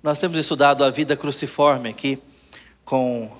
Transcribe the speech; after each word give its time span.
Nós 0.00 0.20
temos 0.20 0.38
estudado 0.38 0.84
a 0.84 0.90
vida 0.90 1.16
cruciforme 1.16 1.88
aqui 1.88 2.20
com 2.84 3.32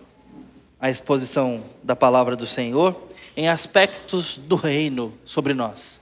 a 0.81 0.91
exposição 0.91 1.62
da 1.84 1.95
palavra 1.95 2.34
do 2.34 2.49
Senhor 2.49 3.00
em 3.37 3.49
aspectos 3.49 4.37
do 4.37 4.56
reino 4.56 5.16
sobre 5.24 5.54
nós, 5.54 6.00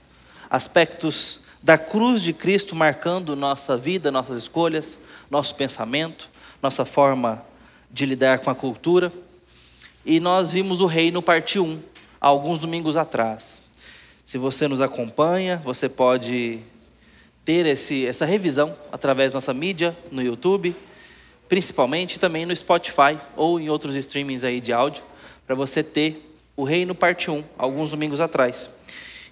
aspectos 0.49 1.41
da 1.61 1.77
cruz 1.77 2.23
de 2.23 2.33
Cristo 2.33 2.75
marcando 2.75 3.35
nossa 3.35 3.77
vida, 3.77 4.11
nossas 4.11 4.41
escolhas, 4.41 4.97
nosso 5.29 5.53
pensamento, 5.53 6.27
nossa 6.59 6.83
forma 6.83 7.45
de 7.91 8.07
lidar 8.07 8.39
com 8.39 8.49
a 8.49 8.55
cultura. 8.55 9.13
E 10.03 10.19
nós 10.19 10.53
vimos 10.53 10.81
o 10.81 10.87
reino 10.87 11.21
parte 11.21 11.59
1, 11.59 11.79
alguns 12.19 12.57
domingos 12.57 12.97
atrás. 12.97 13.61
Se 14.25 14.39
você 14.39 14.67
nos 14.67 14.81
acompanha, 14.81 15.57
você 15.57 15.87
pode 15.87 16.61
ter 17.47 17.65
esse, 17.65 18.05
essa 18.05 18.25
revisão 18.25 18.75
através 18.91 19.31
da 19.31 19.37
nossa 19.37 19.53
mídia 19.53 19.95
no 20.11 20.21
YouTube, 20.21 20.75
principalmente 21.47 22.19
também 22.19 22.45
no 22.45 22.53
Spotify 22.53 23.17
ou 23.37 23.57
em 23.57 23.69
outros 23.69 23.95
streamings 23.95 24.43
aí 24.43 24.59
de 24.59 24.73
áudio, 24.73 25.01
para 25.45 25.55
você 25.55 25.81
ter 25.81 26.29
o 26.57 26.65
Reino 26.65 26.93
Parte 26.93 27.31
1, 27.31 27.41
alguns 27.57 27.91
domingos 27.91 28.19
atrás. 28.19 28.69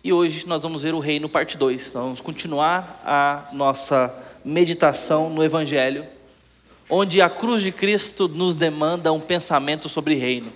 E 0.02 0.14
hoje 0.14 0.48
nós 0.48 0.64
vamos 0.64 0.84
ver 0.84 0.94
o 0.94 1.00
Reino 1.00 1.28
Parte 1.28 1.58
2. 1.58 1.92
Nós 1.92 2.04
vamos 2.04 2.22
continuar 2.22 3.02
a 3.04 3.50
nossa 3.52 4.18
meditação 4.45 5.30
no 5.30 5.44
Evangelho, 5.44 6.06
onde 6.90 7.22
a 7.22 7.30
cruz 7.30 7.62
de 7.62 7.72
Cristo 7.73 8.30
nos 8.30 8.56
demanda 8.56 9.12
um 9.12 9.20
pensamento 9.20 9.90
sobre 9.90 10.16
reino. 10.16 10.54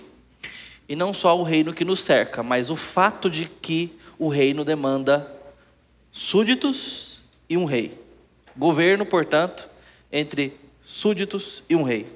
E 0.88 0.96
não 0.96 1.12
só 1.12 1.38
o 1.38 1.42
reino 1.42 1.74
que 1.74 1.84
nos 1.84 2.00
cerca, 2.00 2.42
mas 2.42 2.70
o 2.70 2.76
fato 2.76 3.28
de 3.28 3.44
que 3.44 3.92
o 4.18 4.28
reino 4.28 4.64
demanda 4.64 5.30
súditos 6.10 7.09
e 7.50 7.56
um 7.56 7.64
rei. 7.64 7.98
Governo, 8.56 9.04
portanto, 9.04 9.68
entre 10.12 10.56
súditos 10.84 11.64
e 11.68 11.74
um 11.74 11.82
rei. 11.82 12.06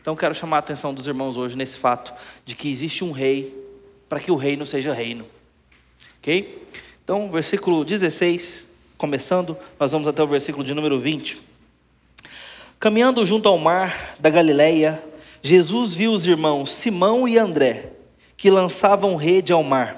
Então 0.00 0.16
quero 0.16 0.34
chamar 0.34 0.56
a 0.56 0.58
atenção 0.58 0.92
dos 0.92 1.06
irmãos 1.06 1.36
hoje 1.36 1.56
nesse 1.56 1.78
fato 1.78 2.12
de 2.44 2.54
que 2.56 2.68
existe 2.68 3.04
um 3.04 3.12
rei 3.12 3.56
para 4.08 4.20
que 4.20 4.32
o 4.32 4.36
reino 4.36 4.66
seja 4.66 4.92
reino. 4.92 5.26
Ok? 6.18 6.66
Então, 7.02 7.30
versículo 7.30 7.84
16, 7.84 8.74
começando, 8.98 9.56
nós 9.78 9.92
vamos 9.92 10.08
até 10.08 10.22
o 10.22 10.26
versículo 10.26 10.64
de 10.64 10.74
número 10.74 10.98
20. 10.98 11.40
Caminhando 12.80 13.24
junto 13.24 13.48
ao 13.48 13.56
mar 13.56 14.16
da 14.18 14.28
Galileia, 14.28 15.02
Jesus 15.42 15.94
viu 15.94 16.12
os 16.12 16.26
irmãos 16.26 16.70
Simão 16.70 17.28
e 17.28 17.38
André, 17.38 17.92
que 18.36 18.50
lançavam 18.50 19.16
rede 19.16 19.52
ao 19.52 19.62
mar, 19.62 19.96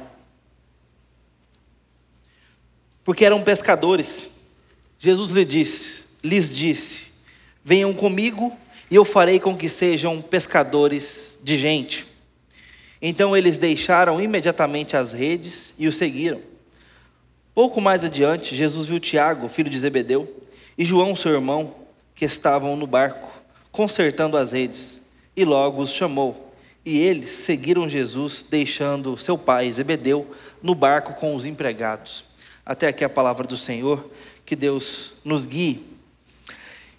porque 3.05 3.25
eram 3.25 3.43
pescadores. 3.43 4.36
Jesus 4.99 5.31
lhe 5.31 5.45
disse, 5.45 6.05
lhes 6.23 6.55
disse: 6.55 7.13
Venham 7.65 7.93
comigo 7.93 8.57
e 8.91 8.95
eu 8.95 9.05
farei 9.05 9.41
com 9.41 9.57
que 9.57 9.69
sejam 9.69 10.23
pescadores 10.23 11.39
de 11.43 11.57
gente. 11.57 12.07
Então 13.01 13.37
eles 13.37 13.59
deixaram 13.59 14.21
imediatamente 14.21 14.97
as 14.97 15.13
redes 15.13 15.75
e 15.79 15.87
o 15.87 15.93
seguiram. 15.93 16.41
Pouco 17.55 17.81
mais 17.81 18.05
adiante, 18.05 18.55
Jesus 18.55 18.87
viu 18.87 19.01
Tiago, 19.01 19.49
filho 19.49 19.71
de 19.71 19.79
Zebedeu, 19.79 20.45
e 20.77 20.85
João, 20.85 21.17
seu 21.17 21.33
irmão, 21.33 21.75
que 22.15 22.25
estavam 22.25 22.77
no 22.77 22.87
barco, 22.87 23.31
consertando 23.73 24.37
as 24.37 24.53
redes, 24.53 25.01
e 25.35 25.45
logo 25.45 25.83
os 25.83 25.93
chamou. 25.93 26.53
E 26.85 26.99
eles 26.99 27.31
seguiram 27.31 27.89
Jesus, 27.89 28.45
deixando 28.49 29.17
seu 29.17 29.39
pai 29.39 29.73
Zebedeu 29.73 30.31
no 30.63 30.75
barco 30.75 31.15
com 31.15 31.35
os 31.35 31.47
empregados. 31.47 32.25
Até 32.65 32.89
aqui 32.89 33.05
a 33.05 33.09
palavra 33.09 33.47
do 33.47 33.57
Senhor 33.57 34.11
que 34.47 34.55
Deus 34.55 35.15
nos 35.25 35.45
guie. 35.45 35.85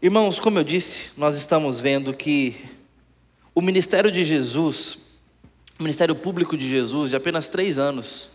Irmãos, 0.02 0.38
como 0.38 0.60
eu 0.60 0.66
disse, 0.66 1.12
nós 1.16 1.38
estamos 1.38 1.80
vendo 1.80 2.14
que 2.14 2.58
o 3.56 3.62
ministério 3.62 4.12
de 4.12 4.26
Jesus, 4.26 4.98
o 5.80 5.84
ministério 5.84 6.14
público 6.14 6.58
de 6.58 6.70
Jesus, 6.70 7.12
de 7.12 7.16
apenas 7.16 7.48
três 7.48 7.80
anos 7.80 8.32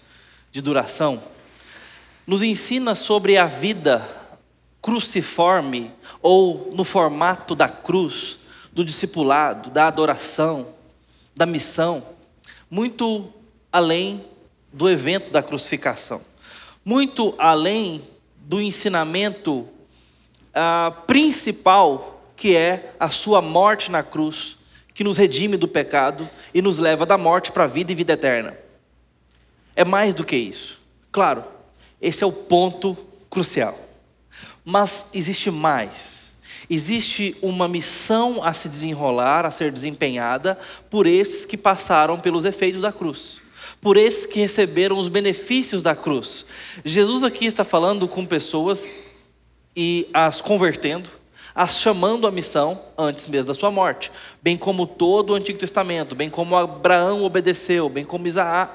de 0.51 0.63
duração, 0.63 1.23
nos 2.27 2.43
ensina 2.43 2.95
sobre 2.95 3.37
a 3.37 3.45
vida 3.45 4.09
cruciforme 4.81 5.93
ou 6.23 6.73
no 6.75 6.83
formato 6.83 7.55
da 7.55 7.69
cruz, 7.69 8.39
do 8.73 8.83
discipulado, 8.83 9.69
da 9.69 9.89
adoração, 9.89 10.73
da 11.37 11.45
missão, 11.45 12.03
muito 12.71 13.31
além 13.71 14.25
do 14.73 14.89
evento 14.89 15.31
da 15.31 15.43
crucificação, 15.43 16.25
muito 16.83 17.35
além 17.37 18.01
do 18.53 18.61
ensinamento 18.61 19.61
uh, 19.61 20.93
principal, 21.07 22.23
que 22.37 22.55
é 22.55 22.93
a 23.01 23.09
sua 23.09 23.41
morte 23.41 23.91
na 23.91 24.03
cruz, 24.03 24.59
que 24.93 25.03
nos 25.03 25.17
redime 25.17 25.57
do 25.57 25.67
pecado 25.67 26.29
e 26.53 26.61
nos 26.61 26.79
leva 26.79 27.07
da 27.07 27.17
morte 27.17 27.51
para 27.51 27.65
a 27.65 27.67
vida 27.67 27.93
e 27.93 27.95
vida 27.95 28.13
eterna. 28.13 28.55
É 29.75 29.87
mais 29.87 30.15
do 30.15 30.23
que 30.23 30.37
isso. 30.37 30.83
Claro, 31.11 31.43
esse 31.99 32.23
é 32.23 32.27
o 32.27 32.33
ponto 32.33 32.95
crucial. 33.31 33.75
Mas 34.63 35.07
existe 35.15 35.51
mais. 35.51 36.37
Existe 36.69 37.35
uma 37.41 37.67
missão 37.67 38.45
a 38.45 38.53
se 38.53 38.69
desenrolar, 38.69 39.47
a 39.47 39.51
ser 39.51 39.73
desempenhada 39.73 40.59
por 40.91 41.07
esses 41.07 41.47
que 41.47 41.57
passaram 41.57 42.21
pelos 42.21 42.45
efeitos 42.45 42.83
da 42.83 42.93
cruz 42.93 43.42
por 43.83 43.97
esses 43.97 44.27
que 44.27 44.39
receberam 44.39 44.97
os 44.97 45.09
benefícios 45.09 45.83
da 45.83 45.97
cruz. 45.97 46.47
Jesus 46.85 47.25
aqui 47.25 47.47
está 47.47 47.65
falando 47.65 48.07
com 48.07 48.25
pessoas 48.25 48.89
e 49.77 50.09
as 50.15 50.41
convertendo, 50.41 51.11
as 51.53 51.79
chamando 51.79 52.29
à 52.29 52.31
missão 52.31 52.81
antes 52.97 53.27
mesmo 53.27 53.49
da 53.49 53.55
sua 53.55 53.73
morte, 53.73 54.13
bem 54.41 54.57
como 54.57 54.87
todo 54.87 55.31
o 55.31 55.35
Antigo 55.35 55.59
Testamento, 55.59 56.15
bem 56.15 56.31
como 56.31 56.57
Abraão 56.57 57.25
obedeceu, 57.25 57.89
bem 57.89 58.05
como 58.05 58.25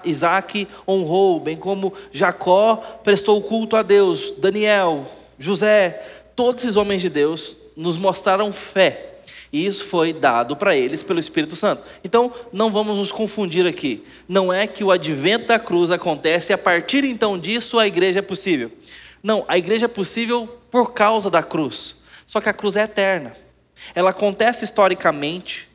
Isaac 0.03 0.67
honrou, 0.85 1.39
bem 1.39 1.55
como 1.55 1.93
Jacó 2.11 2.75
prestou 3.01 3.41
culto 3.41 3.77
a 3.77 3.83
Deus, 3.83 4.33
Daniel, 4.37 5.07
José, 5.39 6.05
todos 6.35 6.63
esses 6.63 6.75
homens 6.75 7.01
de 7.01 7.09
Deus 7.09 7.55
nos 7.77 7.95
mostraram 7.95 8.51
fé 8.51 9.16
e 9.51 9.65
isso 9.65 9.85
foi 9.85 10.11
dado 10.11 10.55
para 10.55 10.75
eles 10.75 11.03
pelo 11.03 11.19
Espírito 11.19 11.55
Santo. 11.55 11.83
Então, 12.03 12.33
não 12.51 12.69
vamos 12.69 12.97
nos 12.97 13.11
confundir 13.11 13.65
aqui. 13.65 14.03
Não 14.27 14.51
é 14.51 14.67
que 14.67 14.83
o 14.83 14.91
advento 14.91 15.47
da 15.47 15.59
cruz 15.59 15.91
acontece 15.91 16.51
e 16.51 16.53
a 16.53 16.57
partir 16.57 17.03
então 17.03 17.39
disso 17.39 17.79
a 17.79 17.87
igreja 17.87 18.19
é 18.19 18.21
possível. 18.21 18.71
Não, 19.23 19.45
a 19.47 19.57
igreja 19.57 19.85
é 19.85 19.89
possível 19.89 20.47
por 20.69 20.93
causa 20.93 21.29
da 21.29 21.41
cruz. 21.41 21.97
Só 22.25 22.41
que 22.41 22.49
a 22.49 22.53
cruz 22.53 22.75
é 22.75 22.83
eterna. 22.83 23.35
Ela 23.95 24.09
acontece 24.09 24.65
historicamente 24.65 25.69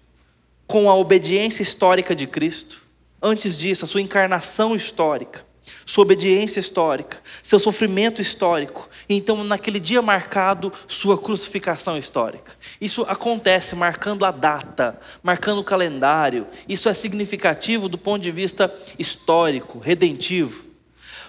com 0.67 0.91
a 0.91 0.95
obediência 0.95 1.63
histórica 1.63 2.15
de 2.15 2.27
Cristo. 2.27 2.83
Antes 3.23 3.59
disso, 3.59 3.85
a 3.85 3.89
sua 3.89 4.03
encarnação 4.03 4.75
histórica 4.75 5.52
sua 5.85 6.03
obediência 6.03 6.61
histórica, 6.61 7.19
seu 7.43 7.59
sofrimento 7.59 8.21
histórico, 8.21 8.89
e 9.09 9.15
então 9.15 9.43
naquele 9.45 9.79
dia 9.79 10.03
marcado, 10.03 10.73
sua 10.87 11.19
crucificação 11.19 11.97
histórica. 11.97 12.53
Isso 12.81 13.03
acontece 13.03 13.75
marcando 13.75 14.25
a 14.25 14.31
data, 14.31 14.99
marcando 15.23 15.61
o 15.61 15.65
calendário. 15.65 16.47
Isso 16.69 16.89
é 16.89 16.95
significativo 16.95 17.89
do 17.89 17.99
ponto 17.99 18.23
de 18.23 18.31
vista 18.31 18.75
histórico, 18.99 19.79
redentivo. 19.79 20.65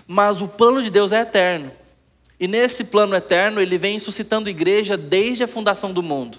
Mas 0.08 0.42
o 0.42 0.48
plano 0.48 0.82
de 0.82 0.90
Deus 0.90 1.12
é 1.12 1.22
eterno. 1.22 1.72
E 2.40 2.48
nesse 2.48 2.84
plano 2.84 3.16
eterno, 3.16 3.62
ele 3.62 3.78
vem 3.78 4.00
suscitando 4.00 4.50
igreja 4.50 4.98
desde 4.98 5.44
a 5.44 5.48
fundação 5.48 5.94
do 5.94 6.04
mundo. 6.04 6.38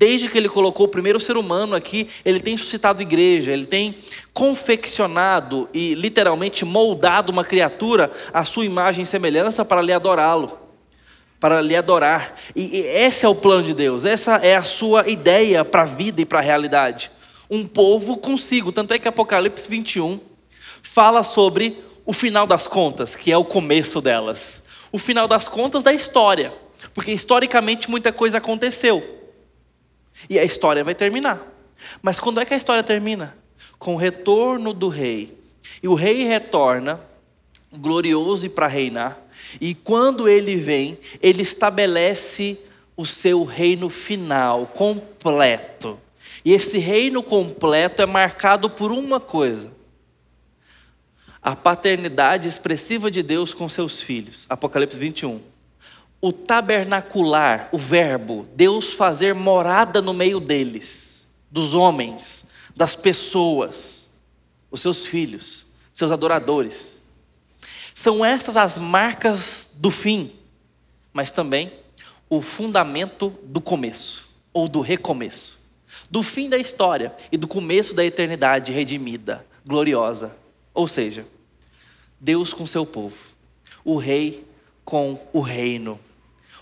Desde 0.00 0.30
que 0.30 0.38
ele 0.38 0.48
colocou 0.48 0.86
o 0.86 0.88
primeiro 0.88 1.20
ser 1.20 1.36
humano 1.36 1.76
aqui, 1.76 2.08
ele 2.24 2.40
tem 2.40 2.56
suscitado 2.56 3.02
igreja, 3.02 3.52
ele 3.52 3.66
tem 3.66 3.94
confeccionado 4.32 5.68
e 5.74 5.92
literalmente 5.92 6.64
moldado 6.64 7.30
uma 7.30 7.44
criatura 7.44 8.10
à 8.32 8.42
sua 8.42 8.64
imagem 8.64 9.02
e 9.02 9.06
semelhança 9.06 9.62
para 9.62 9.82
lhe 9.82 9.92
adorá-lo, 9.92 10.58
para 11.38 11.60
lhe 11.60 11.76
adorar. 11.76 12.34
E, 12.56 12.78
e 12.78 12.80
esse 12.80 13.26
é 13.26 13.28
o 13.28 13.34
plano 13.34 13.62
de 13.62 13.74
Deus, 13.74 14.06
essa 14.06 14.36
é 14.36 14.56
a 14.56 14.62
sua 14.62 15.06
ideia 15.06 15.66
para 15.66 15.82
a 15.82 15.84
vida 15.84 16.22
e 16.22 16.24
para 16.24 16.38
a 16.38 16.42
realidade. 16.42 17.10
Um 17.50 17.66
povo 17.66 18.16
consigo, 18.16 18.72
tanto 18.72 18.94
é 18.94 18.98
que 18.98 19.06
Apocalipse 19.06 19.68
21 19.68 20.18
fala 20.80 21.22
sobre 21.22 21.76
o 22.06 22.14
final 22.14 22.46
das 22.46 22.66
contas, 22.66 23.14
que 23.14 23.30
é 23.30 23.36
o 23.36 23.44
começo 23.44 24.00
delas. 24.00 24.62
O 24.90 24.96
final 24.96 25.28
das 25.28 25.46
contas 25.46 25.82
da 25.82 25.92
história, 25.92 26.54
porque 26.94 27.12
historicamente 27.12 27.90
muita 27.90 28.10
coisa 28.10 28.38
aconteceu. 28.38 29.19
E 30.28 30.38
a 30.38 30.44
história 30.44 30.84
vai 30.84 30.94
terminar. 30.94 31.40
Mas 32.02 32.20
quando 32.20 32.40
é 32.40 32.44
que 32.44 32.54
a 32.54 32.56
história 32.56 32.82
termina? 32.82 33.36
Com 33.78 33.94
o 33.94 33.98
retorno 33.98 34.72
do 34.72 34.88
rei. 34.88 35.36
E 35.82 35.88
o 35.88 35.94
rei 35.94 36.24
retorna, 36.24 37.00
glorioso 37.72 38.46
e 38.46 38.48
para 38.48 38.66
reinar. 38.66 39.18
E 39.60 39.74
quando 39.74 40.28
ele 40.28 40.56
vem, 40.56 40.98
ele 41.22 41.42
estabelece 41.42 42.58
o 42.96 43.06
seu 43.06 43.44
reino 43.44 43.88
final, 43.88 44.66
completo. 44.66 45.98
E 46.44 46.52
esse 46.52 46.78
reino 46.78 47.22
completo 47.22 48.02
é 48.02 48.06
marcado 48.06 48.68
por 48.68 48.92
uma 48.92 49.18
coisa: 49.18 49.70
a 51.42 51.56
paternidade 51.56 52.48
expressiva 52.48 53.10
de 53.10 53.22
Deus 53.22 53.54
com 53.54 53.68
seus 53.68 54.02
filhos. 54.02 54.46
Apocalipse 54.48 54.98
21. 54.98 55.40
O 56.20 56.32
tabernacular, 56.32 57.68
o 57.72 57.78
verbo, 57.78 58.46
Deus 58.54 58.92
fazer 58.92 59.34
morada 59.34 60.02
no 60.02 60.12
meio 60.12 60.38
deles, 60.38 61.26
dos 61.50 61.72
homens, 61.72 62.50
das 62.76 62.94
pessoas, 62.94 64.10
os 64.70 64.80
seus 64.80 65.06
filhos, 65.06 65.66
seus 65.94 66.12
adoradores. 66.12 67.00
São 67.94 68.24
estas 68.24 68.56
as 68.56 68.76
marcas 68.76 69.72
do 69.76 69.90
fim, 69.90 70.30
mas 71.12 71.32
também 71.32 71.72
o 72.28 72.42
fundamento 72.42 73.32
do 73.42 73.60
começo, 73.60 74.28
ou 74.52 74.68
do 74.68 74.80
recomeço, 74.80 75.70
do 76.10 76.22
fim 76.22 76.50
da 76.50 76.58
história 76.58 77.14
e 77.32 77.36
do 77.36 77.48
começo 77.48 77.94
da 77.94 78.04
eternidade 78.04 78.72
redimida, 78.72 79.44
gloriosa. 79.66 80.36
Ou 80.74 80.86
seja, 80.86 81.26
Deus 82.20 82.52
com 82.52 82.66
seu 82.66 82.84
povo, 82.84 83.16
o 83.84 83.96
rei 83.96 84.44
com 84.84 85.18
o 85.32 85.40
reino, 85.40 85.98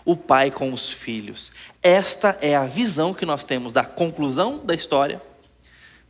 o 0.08 0.16
pai 0.16 0.50
com 0.50 0.72
os 0.72 0.90
filhos. 0.90 1.52
Esta 1.82 2.38
é 2.40 2.56
a 2.56 2.64
visão 2.64 3.12
que 3.12 3.26
nós 3.26 3.44
temos 3.44 3.74
da 3.74 3.84
conclusão 3.84 4.56
da 4.56 4.74
história. 4.74 5.20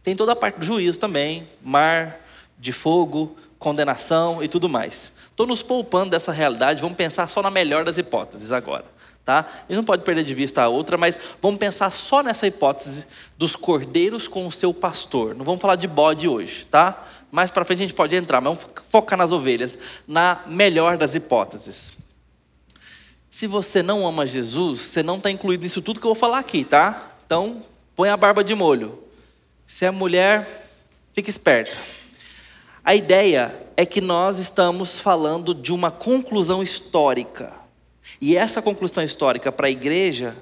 Tem 0.04 0.14
toda 0.14 0.30
a 0.30 0.36
parte 0.36 0.60
do 0.60 0.64
juízo 0.64 1.00
também, 1.00 1.48
mar 1.60 2.20
de 2.56 2.72
fogo, 2.72 3.36
condenação 3.58 4.40
e 4.40 4.46
tudo 4.46 4.68
mais. 4.68 5.14
Estou 5.28 5.48
nos 5.48 5.64
poupando 5.64 6.10
dessa 6.10 6.30
realidade, 6.30 6.80
vamos 6.80 6.96
pensar 6.96 7.28
só 7.28 7.42
na 7.42 7.50
melhor 7.50 7.84
das 7.84 7.98
hipóteses 7.98 8.52
agora. 8.52 8.84
Tá? 9.24 9.40
A 9.40 9.62
gente 9.62 9.78
não 9.78 9.84
pode 9.84 10.04
perder 10.04 10.22
de 10.22 10.32
vista 10.32 10.62
a 10.62 10.68
outra, 10.68 10.96
mas 10.96 11.18
vamos 11.42 11.58
pensar 11.58 11.90
só 11.90 12.22
nessa 12.22 12.46
hipótese 12.46 13.04
dos 13.36 13.56
cordeiros 13.56 14.28
com 14.28 14.46
o 14.46 14.52
seu 14.52 14.72
pastor. 14.72 15.34
Não 15.34 15.44
vamos 15.44 15.60
falar 15.60 15.74
de 15.74 15.88
bode 15.88 16.28
hoje, 16.28 16.66
tá? 16.66 17.04
Mais 17.32 17.50
para 17.50 17.64
frente 17.64 17.80
a 17.80 17.82
gente 17.82 17.94
pode 17.94 18.14
entrar, 18.14 18.40
mas 18.40 18.56
vamos 18.56 18.72
focar 18.88 19.18
nas 19.18 19.32
ovelhas, 19.32 19.76
na 20.06 20.42
melhor 20.46 20.96
das 20.96 21.16
hipóteses. 21.16 21.97
Se 23.30 23.46
você 23.46 23.82
não 23.82 24.06
ama 24.06 24.26
Jesus, 24.26 24.80
você 24.80 25.02
não 25.02 25.16
está 25.16 25.30
incluído 25.30 25.62
nisso 25.62 25.82
tudo 25.82 26.00
que 26.00 26.06
eu 26.06 26.14
vou 26.14 26.18
falar 26.18 26.38
aqui, 26.38 26.64
tá? 26.64 27.12
Então, 27.26 27.62
põe 27.94 28.08
a 28.08 28.16
barba 28.16 28.42
de 28.42 28.54
molho. 28.54 28.98
Se 29.66 29.84
é 29.84 29.90
mulher, 29.90 30.70
fique 31.12 31.28
esperta. 31.28 31.76
A 32.82 32.94
ideia 32.94 33.54
é 33.76 33.84
que 33.84 34.00
nós 34.00 34.38
estamos 34.38 34.98
falando 34.98 35.54
de 35.54 35.72
uma 35.72 35.90
conclusão 35.90 36.62
histórica. 36.62 37.52
E 38.20 38.36
essa 38.36 38.62
conclusão 38.62 39.04
histórica 39.04 39.52
para 39.52 39.66
a 39.66 39.70
igreja 39.70 40.34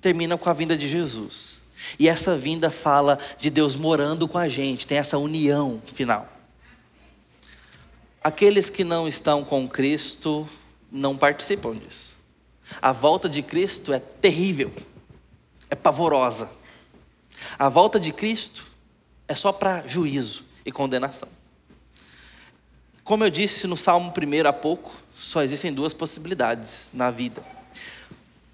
termina 0.00 0.36
com 0.36 0.50
a 0.50 0.52
vinda 0.52 0.76
de 0.76 0.88
Jesus. 0.88 1.62
E 1.98 2.08
essa 2.08 2.36
vinda 2.36 2.70
fala 2.70 3.18
de 3.38 3.50
Deus 3.50 3.76
morando 3.76 4.26
com 4.26 4.38
a 4.38 4.48
gente, 4.48 4.86
tem 4.86 4.98
essa 4.98 5.16
união 5.16 5.80
final. 5.86 6.28
Aqueles 8.22 8.68
que 8.68 8.84
não 8.84 9.06
estão 9.06 9.44
com 9.44 9.68
Cristo 9.68 10.48
não 10.90 11.16
participam 11.16 11.74
disso. 11.74 12.11
A 12.80 12.92
volta 12.92 13.28
de 13.28 13.42
Cristo 13.42 13.92
é 13.92 13.98
terrível, 13.98 14.72
é 15.68 15.74
pavorosa. 15.74 16.50
A 17.58 17.68
volta 17.68 17.98
de 17.98 18.12
Cristo 18.12 18.64
é 19.28 19.34
só 19.34 19.52
para 19.52 19.86
juízo 19.86 20.44
e 20.64 20.72
condenação. 20.72 21.28
Como 23.04 23.24
eu 23.24 23.30
disse 23.30 23.66
no 23.66 23.76
Salmo 23.76 24.12
1 24.16 24.48
há 24.48 24.52
pouco, 24.52 24.92
só 25.16 25.42
existem 25.42 25.72
duas 25.72 25.92
possibilidades 25.92 26.90
na 26.92 27.10
vida. 27.10 27.42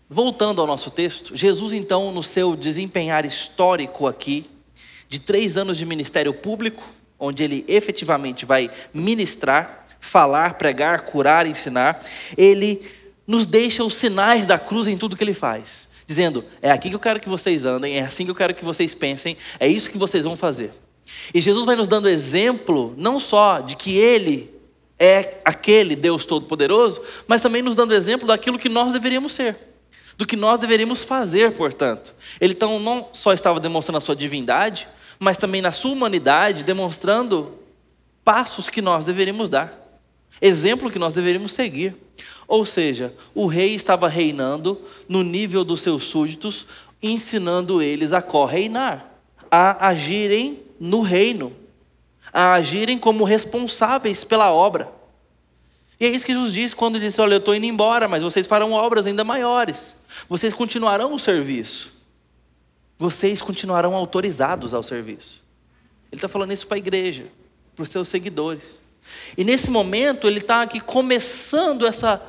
Voltando 0.08 0.60
ao 0.60 0.66
nosso 0.66 0.90
texto, 0.90 1.36
Jesus, 1.36 1.74
então, 1.74 2.10
no 2.12 2.22
seu 2.22 2.56
desempenhar 2.56 3.26
histórico 3.26 4.06
aqui, 4.06 4.48
de 5.06 5.18
três 5.18 5.56
anos 5.56 5.76
de 5.76 5.84
ministério 5.84 6.32
público, 6.32 6.82
onde 7.18 7.42
ele 7.42 7.64
efetivamente 7.68 8.46
vai 8.46 8.70
ministrar, 8.94 9.86
falar, 10.00 10.54
pregar, 10.54 11.02
curar, 11.02 11.46
ensinar, 11.46 12.02
ele 12.36 12.90
nos 13.28 13.44
deixa 13.44 13.84
os 13.84 13.92
sinais 13.92 14.46
da 14.46 14.58
cruz 14.58 14.88
em 14.88 14.96
tudo 14.96 15.14
que 15.14 15.22
ele 15.22 15.34
faz, 15.34 15.90
dizendo: 16.06 16.42
é 16.62 16.70
aqui 16.70 16.88
que 16.88 16.94
eu 16.94 17.00
quero 17.00 17.20
que 17.20 17.28
vocês 17.28 17.66
andem, 17.66 17.98
é 17.98 18.00
assim 18.00 18.24
que 18.24 18.30
eu 18.30 18.34
quero 18.34 18.54
que 18.54 18.64
vocês 18.64 18.94
pensem, 18.94 19.36
é 19.60 19.68
isso 19.68 19.90
que 19.90 19.98
vocês 19.98 20.24
vão 20.24 20.34
fazer. 20.34 20.72
E 21.34 21.40
Jesus 21.40 21.66
vai 21.66 21.76
nos 21.76 21.86
dando 21.86 22.08
exemplo, 22.08 22.94
não 22.96 23.20
só 23.20 23.60
de 23.60 23.76
que 23.76 23.96
ele 23.96 24.54
é 24.98 25.40
aquele 25.44 25.94
Deus 25.94 26.24
Todo-Poderoso, 26.24 27.02
mas 27.26 27.42
também 27.42 27.62
nos 27.62 27.76
dando 27.76 27.94
exemplo 27.94 28.26
daquilo 28.26 28.58
que 28.58 28.68
nós 28.68 28.92
deveríamos 28.92 29.32
ser, 29.32 29.56
do 30.16 30.26
que 30.26 30.34
nós 30.36 30.58
deveríamos 30.58 31.02
fazer, 31.02 31.52
portanto. 31.52 32.14
Ele 32.40 32.54
então 32.54 32.80
não 32.80 33.08
só 33.12 33.32
estava 33.32 33.60
demonstrando 33.60 33.98
a 33.98 34.00
sua 34.00 34.16
divindade, 34.16 34.88
mas 35.18 35.36
também 35.36 35.60
na 35.60 35.72
sua 35.72 35.92
humanidade, 35.92 36.64
demonstrando 36.64 37.54
passos 38.24 38.68
que 38.68 38.82
nós 38.82 39.06
deveríamos 39.06 39.48
dar, 39.48 39.87
exemplo 40.40 40.90
que 40.90 40.98
nós 40.98 41.14
deveríamos 41.14 41.52
seguir. 41.52 41.94
Ou 42.46 42.64
seja, 42.64 43.14
o 43.34 43.46
rei 43.46 43.74
estava 43.74 44.08
reinando 44.08 44.80
no 45.08 45.22
nível 45.22 45.64
dos 45.64 45.82
seus 45.82 46.04
súditos, 46.04 46.66
ensinando 47.02 47.82
eles 47.82 48.12
a 48.12 48.22
correinar, 48.22 49.06
a 49.50 49.88
agirem 49.88 50.60
no 50.80 51.02
reino, 51.02 51.52
a 52.32 52.54
agirem 52.54 52.98
como 52.98 53.24
responsáveis 53.24 54.24
pela 54.24 54.50
obra. 54.50 54.90
E 56.00 56.06
é 56.06 56.08
isso 56.08 56.24
que 56.24 56.32
Jesus 56.32 56.52
disse 56.52 56.76
quando 56.76 56.98
disse: 56.98 57.20
Olha, 57.20 57.34
eu 57.34 57.38
estou 57.38 57.54
indo 57.54 57.66
embora, 57.66 58.08
mas 58.08 58.22
vocês 58.22 58.46
farão 58.46 58.72
obras 58.72 59.06
ainda 59.06 59.24
maiores. 59.24 59.94
Vocês 60.28 60.54
continuarão 60.54 61.14
o 61.14 61.18
serviço 61.18 61.98
vocês 62.98 63.40
continuarão 63.40 63.94
autorizados 63.94 64.74
ao 64.74 64.82
serviço. 64.82 65.40
Ele 66.10 66.18
está 66.18 66.28
falando 66.28 66.52
isso 66.52 66.66
para 66.66 66.76
a 66.76 66.78
igreja, 66.78 67.26
para 67.76 67.84
os 67.84 67.88
seus 67.88 68.08
seguidores. 68.08 68.80
E 69.36 69.44
nesse 69.44 69.70
momento 69.70 70.26
ele 70.26 70.38
está 70.38 70.62
aqui 70.62 70.80
começando 70.80 71.86
essa 71.86 72.22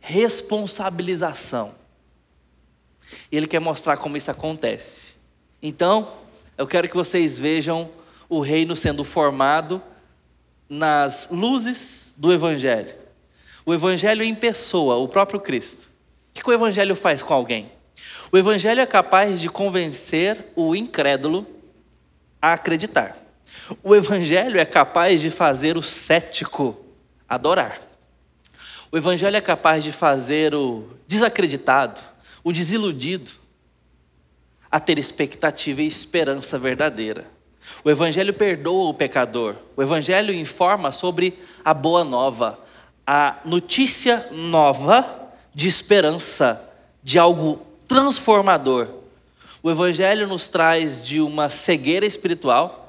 responsabilização. 0.00 1.74
E 3.30 3.36
ele 3.36 3.46
quer 3.46 3.60
mostrar 3.60 3.96
como 3.96 4.16
isso 4.16 4.30
acontece. 4.30 5.14
Então, 5.62 6.12
eu 6.56 6.66
quero 6.66 6.88
que 6.88 6.96
vocês 6.96 7.38
vejam 7.38 7.90
o 8.28 8.40
reino 8.40 8.76
sendo 8.76 9.04
formado 9.04 9.82
nas 10.68 11.28
luzes 11.30 12.14
do 12.16 12.32
Evangelho. 12.32 12.94
O 13.64 13.74
Evangelho 13.74 14.22
em 14.22 14.34
pessoa, 14.34 14.96
o 14.96 15.08
próprio 15.08 15.40
Cristo. 15.40 15.88
O 16.30 16.32
que 16.34 16.48
o 16.48 16.52
Evangelho 16.52 16.94
faz 16.94 17.22
com 17.22 17.34
alguém? 17.34 17.70
O 18.30 18.38
Evangelho 18.38 18.80
é 18.80 18.86
capaz 18.86 19.40
de 19.40 19.48
convencer 19.48 20.52
o 20.54 20.74
incrédulo 20.74 21.46
a 22.40 22.52
acreditar. 22.52 23.16
O 23.82 23.94
Evangelho 23.94 24.58
é 24.58 24.64
capaz 24.64 25.20
de 25.20 25.30
fazer 25.30 25.76
o 25.76 25.82
cético 25.82 26.76
adorar. 27.28 27.78
O 28.90 28.96
Evangelho 28.96 29.36
é 29.36 29.40
capaz 29.40 29.84
de 29.84 29.92
fazer 29.92 30.54
o 30.54 30.88
desacreditado, 31.06 32.00
o 32.42 32.52
desiludido, 32.52 33.32
a 34.70 34.80
ter 34.80 34.98
expectativa 34.98 35.82
e 35.82 35.86
esperança 35.86 36.58
verdadeira. 36.58 37.26
O 37.84 37.90
Evangelho 37.90 38.32
perdoa 38.32 38.88
o 38.88 38.94
pecador. 38.94 39.56
O 39.76 39.82
Evangelho 39.82 40.32
informa 40.32 40.90
sobre 40.90 41.38
a 41.62 41.74
boa 41.74 42.02
nova, 42.02 42.58
a 43.06 43.36
notícia 43.44 44.26
nova 44.32 45.30
de 45.54 45.68
esperança, 45.68 46.72
de 47.02 47.18
algo 47.18 47.66
transformador. 47.86 48.88
O 49.62 49.70
Evangelho 49.70 50.26
nos 50.26 50.48
traz 50.48 51.04
de 51.04 51.20
uma 51.20 51.50
cegueira 51.50 52.06
espiritual 52.06 52.87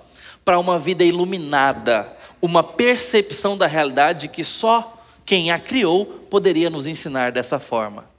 para 0.49 0.57
uma 0.57 0.79
vida 0.79 1.03
iluminada, 1.03 2.11
uma 2.41 2.63
percepção 2.63 3.55
da 3.55 3.67
realidade 3.67 4.27
que 4.27 4.43
só 4.43 4.99
quem 5.23 5.51
a 5.51 5.59
criou 5.59 6.07
poderia 6.07 6.71
nos 6.71 6.87
ensinar 6.87 7.31
dessa 7.31 7.59
forma. 7.59 8.09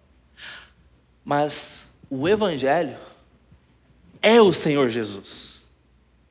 Mas 1.25 1.89
o 2.09 2.29
Evangelho 2.29 2.97
é 4.23 4.41
o 4.41 4.53
Senhor 4.53 4.89
Jesus. 4.91 5.63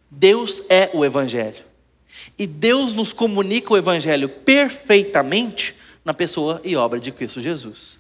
Deus 0.10 0.64
é 0.70 0.90
o 0.94 1.04
Evangelho. 1.04 1.66
E 2.38 2.48
Deus 2.48 2.94
nos 2.94 3.12
comunica 3.12 3.74
o 3.74 3.78
Evangelho 3.78 4.30
perfeitamente 4.30 5.76
na 6.06 6.14
pessoa 6.14 6.62
e 6.64 6.78
obra 6.78 6.98
de 6.98 7.12
Cristo 7.12 7.42
Jesus. 7.42 8.00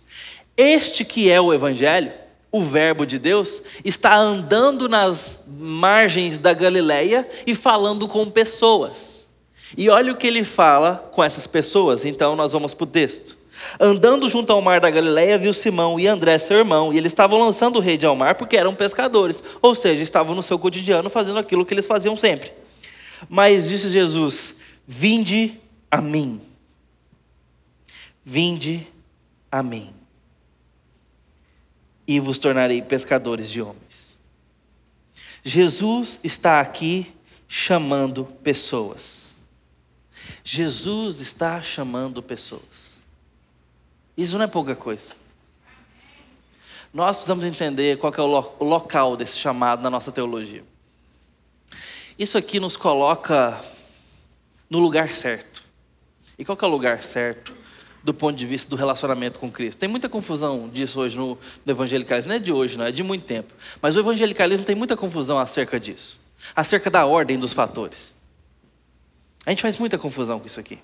Este 0.56 1.04
que 1.04 1.30
é 1.30 1.42
o 1.42 1.54
Evangelho 1.54 2.14
o 2.52 2.62
Verbo 2.62 3.06
de 3.06 3.20
Deus, 3.20 3.62
está 3.86 4.16
andando 4.16 4.90
nas 4.90 5.44
margens 5.48 6.40
da 6.40 6.54
Galileia 6.54 7.30
e 7.46 7.54
falando 7.54 8.08
com 8.08 8.30
pessoas. 8.30 9.28
E 9.78 9.90
olha 9.90 10.12
o 10.12 10.18
que 10.18 10.26
ele 10.26 10.44
fala 10.44 11.10
com 11.12 11.24
essas 11.24 11.46
pessoas, 11.46 12.06
então 12.06 12.36
nós 12.36 12.52
vamos 12.52 12.74
para 12.74 12.84
o 12.86 12.88
texto. 12.88 13.38
Andando 13.80 14.30
junto 14.30 14.52
ao 14.52 14.62
mar 14.62 14.80
da 14.80 14.90
Galileia, 14.90 15.38
viu 15.38 15.54
Simão 15.54 16.00
e 16.00 16.08
André, 16.08 16.40
seu 16.40 16.58
irmão, 16.58 16.92
e 16.92 16.98
eles 16.98 17.12
estavam 17.12 17.40
lançando 17.40 17.80
rede 17.80 18.06
ao 18.06 18.16
mar 18.16 18.36
porque 18.36 18.58
eram 18.58 18.74
pescadores, 18.74 19.44
ou 19.62 19.76
seja, 19.76 20.02
estavam 20.02 20.34
no 20.34 20.42
seu 20.42 20.58
cotidiano 20.58 21.10
fazendo 21.10 21.38
aquilo 21.38 21.66
que 21.66 21.74
eles 21.74 21.86
faziam 21.86 22.16
sempre. 22.16 22.52
Mas 23.28 23.68
disse 23.68 23.90
Jesus: 23.90 24.56
Vinde 24.88 25.60
a 25.92 26.02
mim. 26.02 26.42
Vinde 28.24 28.88
a 29.52 29.62
mim 29.62 29.99
e 32.10 32.20
vos 32.20 32.40
tornarei 32.40 32.82
pescadores 32.82 33.52
de 33.52 33.62
homens. 33.62 34.18
Jesus 35.44 36.20
está 36.24 36.60
aqui 36.60 37.14
chamando 37.48 38.26
pessoas. 38.26 39.28
Jesus 40.44 41.20
está 41.20 41.62
chamando 41.62 42.24
pessoas. 42.24 42.98
Isso 44.18 44.40
não 44.40 44.46
é 44.46 44.48
pouca 44.48 44.76
coisa. 44.76 45.12
Nós 46.92 47.18
precisamos 47.18 47.46
entender 47.46 48.00
qual 48.00 48.12
é 48.12 48.22
o, 48.22 48.26
lo 48.26 48.56
o 48.58 48.64
local 48.64 49.16
desse 49.16 49.38
chamado 49.38 49.84
na 49.84 49.90
nossa 49.92 50.12
teologia. 50.12 50.64
Isso 52.18 52.40
aqui 52.40 52.60
nos 52.60 52.76
coloca 52.76 53.64
no 54.68 54.80
lugar 54.80 55.14
certo. 55.14 55.62
E 56.40 56.44
qual 56.44 56.58
é 56.60 56.66
o 56.66 56.70
lugar 56.70 57.04
certo 57.04 57.56
do 58.04 58.14
ponto 58.14 58.36
de 58.36 58.46
vista 58.46 58.70
do 58.70 58.76
relacionamento 58.76 59.40
com 59.40 59.52
Cristo? 59.52 59.80
Tem 59.80 59.90
muita 59.90 60.08
confusão 60.08 60.70
disso 60.70 61.00
hoje 61.00 61.18
no, 61.18 61.38
no 61.66 61.72
evangelicalismo. 61.72 62.30
Não 62.30 62.36
é 62.36 62.40
de 62.40 62.52
hoje, 62.52 62.78
não, 62.78 62.86
é 62.86 62.92
de 62.92 63.04
muito 63.04 63.26
tempo. 63.26 63.54
Mas 63.82 63.96
o 63.96 64.00
evangelicalismo 64.00 64.66
tem 64.66 64.76
muita 64.76 64.96
confusão 64.96 65.40
acerca 65.40 65.80
disso. 65.80 66.20
Acerca 66.56 66.90
da 66.90 67.06
ordem 67.06 67.38
dos 67.38 67.54
fatores. 67.54 68.14
A 69.46 69.50
gente 69.50 69.62
faz 69.62 69.78
muita 69.78 69.98
confusão 69.98 70.40
com 70.40 70.48
isso 70.48 70.60
aqui. 70.60 70.80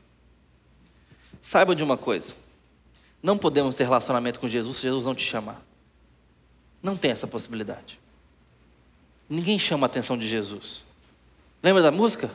Saiba 1.42 1.76
de 1.76 1.84
uma 1.84 1.98
coisa. 1.98 2.34
Não 3.22 3.38
podemos 3.38 3.76
ter 3.76 3.84
relacionamento 3.84 4.40
com 4.40 4.48
Jesus 4.48 4.78
se 4.78 4.84
Jesus 4.84 5.06
não 5.06 5.16
te 5.16 5.24
chamar. 5.24 5.62
Não 6.82 6.96
tem 6.96 7.12
essa 7.12 7.28
possibilidade. 7.28 8.00
Ninguém 9.30 9.58
chama 9.58 9.86
a 9.86 9.88
atenção 9.88 10.18
de 10.18 10.28
Jesus. 10.28 10.84
Lembra 11.64 11.82
da 11.82 11.92
música? 11.92 12.30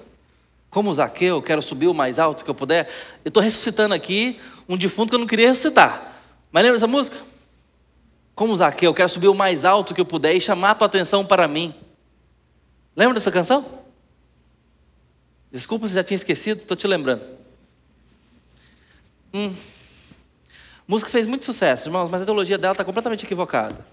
Como 0.71 0.95
Zaqueu, 0.95 1.43
quero 1.43 1.61
subir 1.61 1.89
o 1.89 1.95
mais 1.95 2.19
alto 2.19 2.45
que 2.45 2.51
eu 2.51 2.55
puder. 2.55 2.89
Eu 3.25 3.29
estou 3.29 3.43
ressuscitando 3.43 3.93
aqui 3.93 4.41
um 4.69 4.77
defunto 4.77 5.11
que 5.11 5.17
eu 5.17 5.19
não 5.19 5.27
queria 5.27 5.49
ressuscitar. 5.49 6.15
Mas 6.53 6.63
lembra 6.63 6.79
dessa 6.79 6.87
música? 6.87 7.17
Como 8.37 8.57
Zaqueu, 8.57 8.95
quero 8.95 9.09
subir 9.09 9.29
o 9.29 9.35
mais 9.35 9.65
alto 9.65 9.93
que 9.93 10.01
eu 10.01 10.05
puder 10.05 10.33
e 10.35 10.41
chamar 10.41 10.71
a 10.71 10.75
tua 10.77 10.87
atenção 10.87 11.27
para 11.27 11.49
mim. 11.49 11.75
Lembra 12.95 13.15
dessa 13.15 13.33
canção? 13.33 13.67
Desculpa 15.51 15.89
se 15.89 15.95
já 15.95 16.05
tinha 16.05 16.17
esquecido, 16.17 16.61
estou 16.61 16.77
te 16.77 16.87
lembrando. 16.87 17.23
Hum, 19.35 19.53
música 20.87 21.11
fez 21.11 21.27
muito 21.27 21.45
sucesso, 21.45 21.89
irmãos, 21.89 22.09
mas 22.11 22.23
a 22.23 22.25
teologia 22.25 22.57
dela 22.57 22.73
está 22.73 22.85
completamente 22.85 23.25
equivocada. 23.25 23.85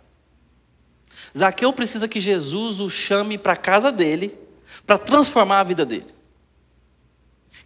Zaqueu 1.35 1.73
precisa 1.73 2.07
que 2.07 2.19
Jesus 2.19 2.79
o 2.79 2.89
chame 2.89 3.37
para 3.37 3.53
a 3.53 3.57
casa 3.57 3.91
dele, 3.91 4.37
para 4.85 4.97
transformar 4.97 5.59
a 5.59 5.63
vida 5.63 5.85
dele. 5.85 6.16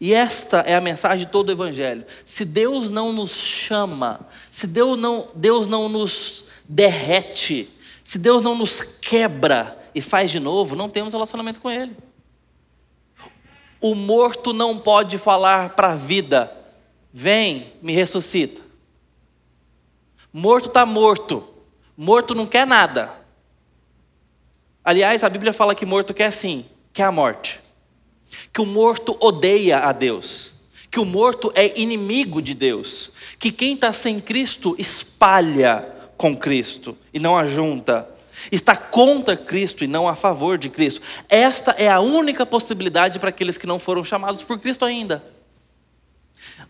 E 0.02 0.16
esta 0.16 0.62
é 0.62 0.74
a 0.74 0.82
mensagem 0.82 1.28
de 1.28 1.32
todo 1.32 1.50
o 1.50 1.52
Evangelho. 1.52 2.04
Se 2.26 2.44
Deus 2.44 2.90
não 2.90 3.14
nos 3.14 3.30
chama, 3.30 4.28
se 4.50 4.66
Deus 4.66 5.00
não, 5.00 5.30
Deus 5.36 5.68
não 5.68 5.88
nos 5.88 6.46
derrete, 6.68 7.70
se 8.04 8.18
Deus 8.18 8.42
não 8.42 8.56
nos 8.56 8.82
quebra 8.82 9.78
e 9.94 10.02
faz 10.02 10.32
de 10.32 10.40
novo, 10.40 10.76
não 10.76 10.90
temos 10.90 11.14
relacionamento 11.14 11.62
com 11.62 11.70
Ele. 11.70 11.96
O 13.80 13.94
morto 13.94 14.54
não 14.54 14.76
pode 14.80 15.20
falar 15.20 15.76
para 15.76 15.92
a 15.92 15.96
vida: 15.96 16.52
vem, 17.14 17.72
me 17.80 17.94
ressuscita. 17.94 18.60
Morto 20.34 20.70
está 20.70 20.84
morto. 20.84 21.48
Morto 21.96 22.34
não 22.34 22.48
quer 22.48 22.66
nada. 22.66 23.14
Aliás, 24.84 25.24
a 25.24 25.30
Bíblia 25.30 25.54
fala 25.54 25.76
que 25.76 25.86
morto 25.86 26.12
quer 26.12 26.32
sim, 26.32 26.66
quer 26.92 27.04
a 27.04 27.12
morte. 27.12 27.61
Que 28.52 28.62
o 28.62 28.66
morto 28.66 29.18
odeia 29.20 29.80
a 29.80 29.92
Deus. 29.92 30.54
Que 30.90 31.00
o 31.00 31.06
morto 31.06 31.52
é 31.56 31.80
inimigo 31.80 32.42
de 32.42 32.54
Deus. 32.54 33.12
Que 33.40 33.52
quem 33.52 33.74
está 33.74 33.94
sem 33.94 34.20
Cristo 34.20 34.76
espalha 34.78 35.88
com 36.18 36.36
Cristo 36.36 36.98
e 37.14 37.20
não 37.20 37.38
ajunta. 37.38 38.08
Está 38.52 38.76
contra 38.76 39.36
Cristo 39.36 39.84
e 39.84 39.88
não 39.88 40.08
a 40.08 40.16
favor 40.16 40.58
de 40.58 40.70
Cristo. 40.70 41.02
Esta 41.28 41.72
é 41.72 41.88
a 41.88 42.00
única 42.00 42.46
possibilidade 42.46 43.20
para 43.20 43.30
aqueles 43.30 43.58
que 43.58 43.68
não 43.68 43.80
foram 43.80 44.04
chamados 44.04 44.44
por 44.44 44.60
Cristo 44.60 44.86
ainda. 44.86 45.24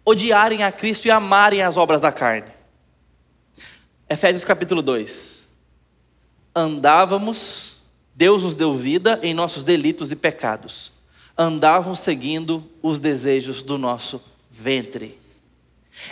Odiarem 0.04 0.64
a 0.64 0.72
Cristo 0.72 1.06
e 1.06 1.12
amarem 1.12 1.62
as 1.62 1.78
obras 1.78 2.02
da 2.02 2.12
carne. 2.12 2.52
Efésios 4.10 4.44
capítulo 4.44 4.82
2. 4.82 5.48
Andávamos, 6.54 7.78
Deus 8.14 8.44
nos 8.44 8.56
deu 8.56 8.76
vida 8.76 9.20
em 9.24 9.34
nossos 9.34 9.64
delitos 9.64 10.12
e 10.12 10.16
pecados. 10.16 10.92
Andavam 11.38 11.96
seguindo 11.96 12.64
os 12.82 13.00
desejos 13.00 13.64
do 13.64 13.78
nosso 13.78 14.22
ventre. 14.50 15.20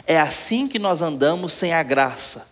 É 0.05 0.19
assim 0.19 0.67
que 0.67 0.79
nós 0.79 1.01
andamos 1.01 1.53
sem 1.53 1.73
a 1.73 1.83
graça. 1.83 2.49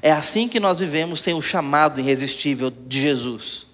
É 0.00 0.10
assim 0.10 0.48
que 0.48 0.60
nós 0.60 0.78
vivemos 0.78 1.20
sem 1.20 1.34
o 1.34 1.42
chamado 1.42 2.00
irresistível 2.00 2.70
de 2.70 3.00
Jesus. 3.00 3.66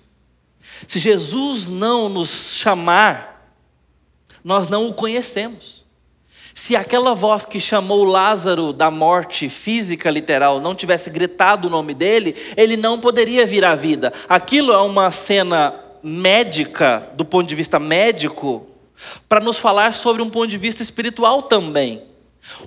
Se 0.86 0.98
Jesus 0.98 1.68
não 1.68 2.08
nos 2.08 2.54
chamar, 2.54 3.54
nós 4.42 4.68
não 4.68 4.88
o 4.88 4.94
conhecemos. 4.94 5.80
Se 6.54 6.74
aquela 6.74 7.14
voz 7.14 7.44
que 7.44 7.60
chamou 7.60 8.04
Lázaro 8.04 8.72
da 8.72 8.90
morte 8.90 9.48
física 9.48 10.10
literal 10.10 10.60
não 10.60 10.74
tivesse 10.74 11.08
gritado 11.08 11.68
o 11.68 11.70
nome 11.70 11.94
dele, 11.94 12.34
ele 12.56 12.76
não 12.76 12.98
poderia 12.98 13.46
vir 13.46 13.64
à 13.64 13.74
vida. 13.74 14.12
Aquilo 14.28 14.72
é 14.72 14.78
uma 14.78 15.10
cena 15.10 15.74
médica, 16.02 17.10
do 17.14 17.24
ponto 17.24 17.48
de 17.48 17.54
vista 17.54 17.78
médico, 17.78 18.66
para 19.28 19.40
nos 19.44 19.58
falar 19.58 19.94
sobre 19.94 20.22
um 20.22 20.30
ponto 20.30 20.48
de 20.48 20.58
vista 20.58 20.82
espiritual 20.82 21.42
também. 21.42 22.02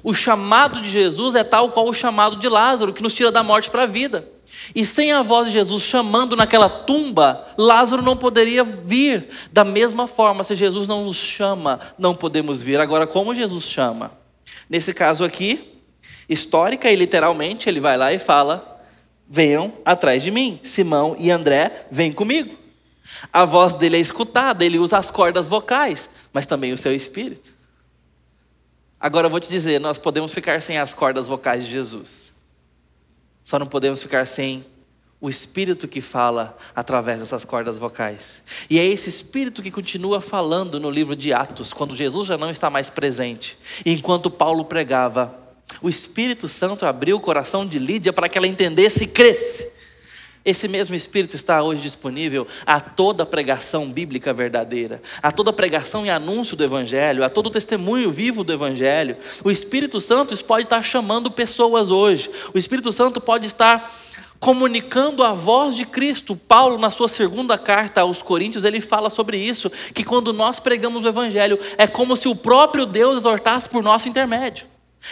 O 0.04 0.13
chamado 0.13 0.82
de 0.82 0.90
Jesus 0.90 1.36
é 1.36 1.44
tal 1.44 1.70
qual 1.72 1.88
o 1.88 1.94
chamado 1.94 2.38
de 2.38 2.48
Lázaro, 2.48 2.94
que 2.94 3.04
nos 3.04 3.13
tira 3.13 3.32
da 3.32 3.44
morte 3.44 3.70
para 3.70 3.84
a 3.84 3.88
vida. 3.88 4.28
E 4.74 4.86
sem 4.86 5.12
a 5.12 5.22
voz 5.22 5.48
de 5.48 5.54
Jesus 5.54 5.84
chamando 5.84 6.36
naquela 6.36 6.70
tumba, 6.70 7.46
Lázaro 7.58 8.02
não 8.02 8.16
poderia 8.16 8.63
vir. 8.63 9.28
Da 9.52 9.63
mesma 9.63 10.08
forma, 10.08 10.44
se 10.44 10.56
Jesus 10.56 10.88
não 10.88 11.06
nos 11.06 11.18
chama, 11.18 11.80
não 11.98 12.16
podemos 12.16 12.62
vir. 12.62 12.80
Agora, 12.80 13.06
como 13.06 13.36
Jesus 13.36 13.66
chama? 13.66 14.12
Nesse 14.70 14.94
caso 14.94 15.25
aqui, 15.25 15.82
histórica 16.30 16.90
e 16.90 16.96
literalmente, 16.96 17.68
ele 17.68 17.80
vai 17.80 17.98
lá 17.98 18.13
e 18.13 18.20
fala: 18.20 18.82
Venham 19.28 19.74
atrás 19.84 20.24
de 20.24 20.32
mim. 20.32 20.60
Simão 20.63 21.16
e 21.20 21.30
André, 21.30 21.88
vem 21.92 22.12
comigo. 22.12 22.62
A 23.32 23.46
voz 23.46 23.74
dele 23.74 23.98
é 23.98 24.00
escutada, 24.00 24.63
ele 24.63 24.79
usa 24.79 24.98
as 24.98 25.10
cordas 25.10 25.48
vocais, 25.48 26.10
mas 26.32 26.46
também 26.46 26.74
o 26.74 26.77
seu 26.77 26.93
espírito. 26.93 27.53
Agora 29.00 29.27
eu 29.27 29.32
vou 29.32 29.39
te 29.39 29.50
dizer: 29.50 29.79
nós 29.79 29.98
podemos 29.98 30.34
ficar 30.34 30.62
sem 30.62 30.77
as 30.77 30.93
cordas 30.93 31.27
vocais 31.27 31.65
de 31.65 31.72
Jesus. 31.72 32.34
Só 33.43 33.60
não 33.60 33.67
podemos 33.67 34.01
ficar 34.01 34.25
sem 34.25 34.65
o 35.20 35.29
Espírito 35.29 35.88
que 35.88 36.01
fala 36.01 36.58
através 36.75 37.20
dessas 37.20 37.46
cordas 37.46 37.77
vocais. 37.77 38.41
E 38.70 38.77
é 38.77 38.86
esse 38.86 39.08
Espírito 39.08 39.62
que 39.62 39.72
continua 39.72 40.20
falando 40.20 40.82
no 40.82 40.91
livro 40.91 41.15
de 41.15 41.32
Atos, 41.32 41.72
quando 41.72 41.96
Jesus 41.96 42.27
já 42.27 42.38
não 42.38 42.50
está 42.50 42.70
mais 42.70 42.89
presente. 42.89 43.58
E 43.86 43.93
enquanto 43.93 44.29
Paulo 44.29 44.65
pregava, 44.65 45.34
o 45.82 45.88
Espírito 45.88 46.50
Santo 46.50 46.86
abriu 46.86 47.15
o 47.15 47.22
coração 47.22 47.65
de 47.65 47.79
Lídia 47.79 48.12
para 48.12 48.27
que 48.27 48.38
ela 48.38 48.48
entendesse 48.48 49.05
e 49.05 49.08
cresce. 49.08 49.73
Esse 50.45 50.67
mesmo 50.67 50.93
Espírito 50.93 51.38
está 51.38 51.63
hoje 51.63 51.81
disponível 51.81 52.45
a 52.65 52.77
toda 52.81 53.25
pregação 53.25 53.89
bíblica 53.89 54.33
verdadeira, 54.33 55.01
a 55.21 55.31
toda 55.31 55.53
pregação 55.53 56.05
e 56.05 56.09
anúncio 56.09 56.57
do 56.57 56.63
Evangelho, 56.65 57.23
a 57.23 57.29
todo 57.29 57.50
testemunho 57.50 58.12
vivo 58.12 58.43
do 58.43 58.51
Evangelho. 58.51 59.15
O 59.41 59.50
Espírito 59.50 60.01
Santo 60.01 60.35
pode 60.43 60.65
estar 60.65 60.83
chamando 60.83 61.31
pessoas 61.31 61.89
hoje, 61.89 62.29
o 62.53 62.57
Espírito 62.57 62.91
Santo 62.91 63.21
pode 63.21 63.47
estar 63.47 63.89
comunicando 64.38 65.23
a 65.23 65.31
voz 65.31 65.77
de 65.77 65.85
Cristo. 65.85 66.35
Paulo, 66.35 66.77
na 66.77 66.89
sua 66.89 67.07
segunda 67.07 67.57
carta 67.57 68.01
aos 68.01 68.21
Coríntios, 68.21 68.65
ele 68.65 68.81
fala 68.81 69.09
sobre 69.09 69.38
isso: 69.38 69.71
que 69.93 70.03
quando 70.03 70.33
nós 70.33 70.59
pregamos 70.59 71.05
o 71.05 71.07
Evangelho, 71.07 71.57
é 71.77 71.88
como 71.88 72.17
se 72.17 72.27
o 72.27 72.35
próprio 72.35 72.85
Deus 72.85 73.19
exortasse 73.19 73.69
por 73.69 73.81
nosso 73.81 74.09
intermédio, 74.09 74.67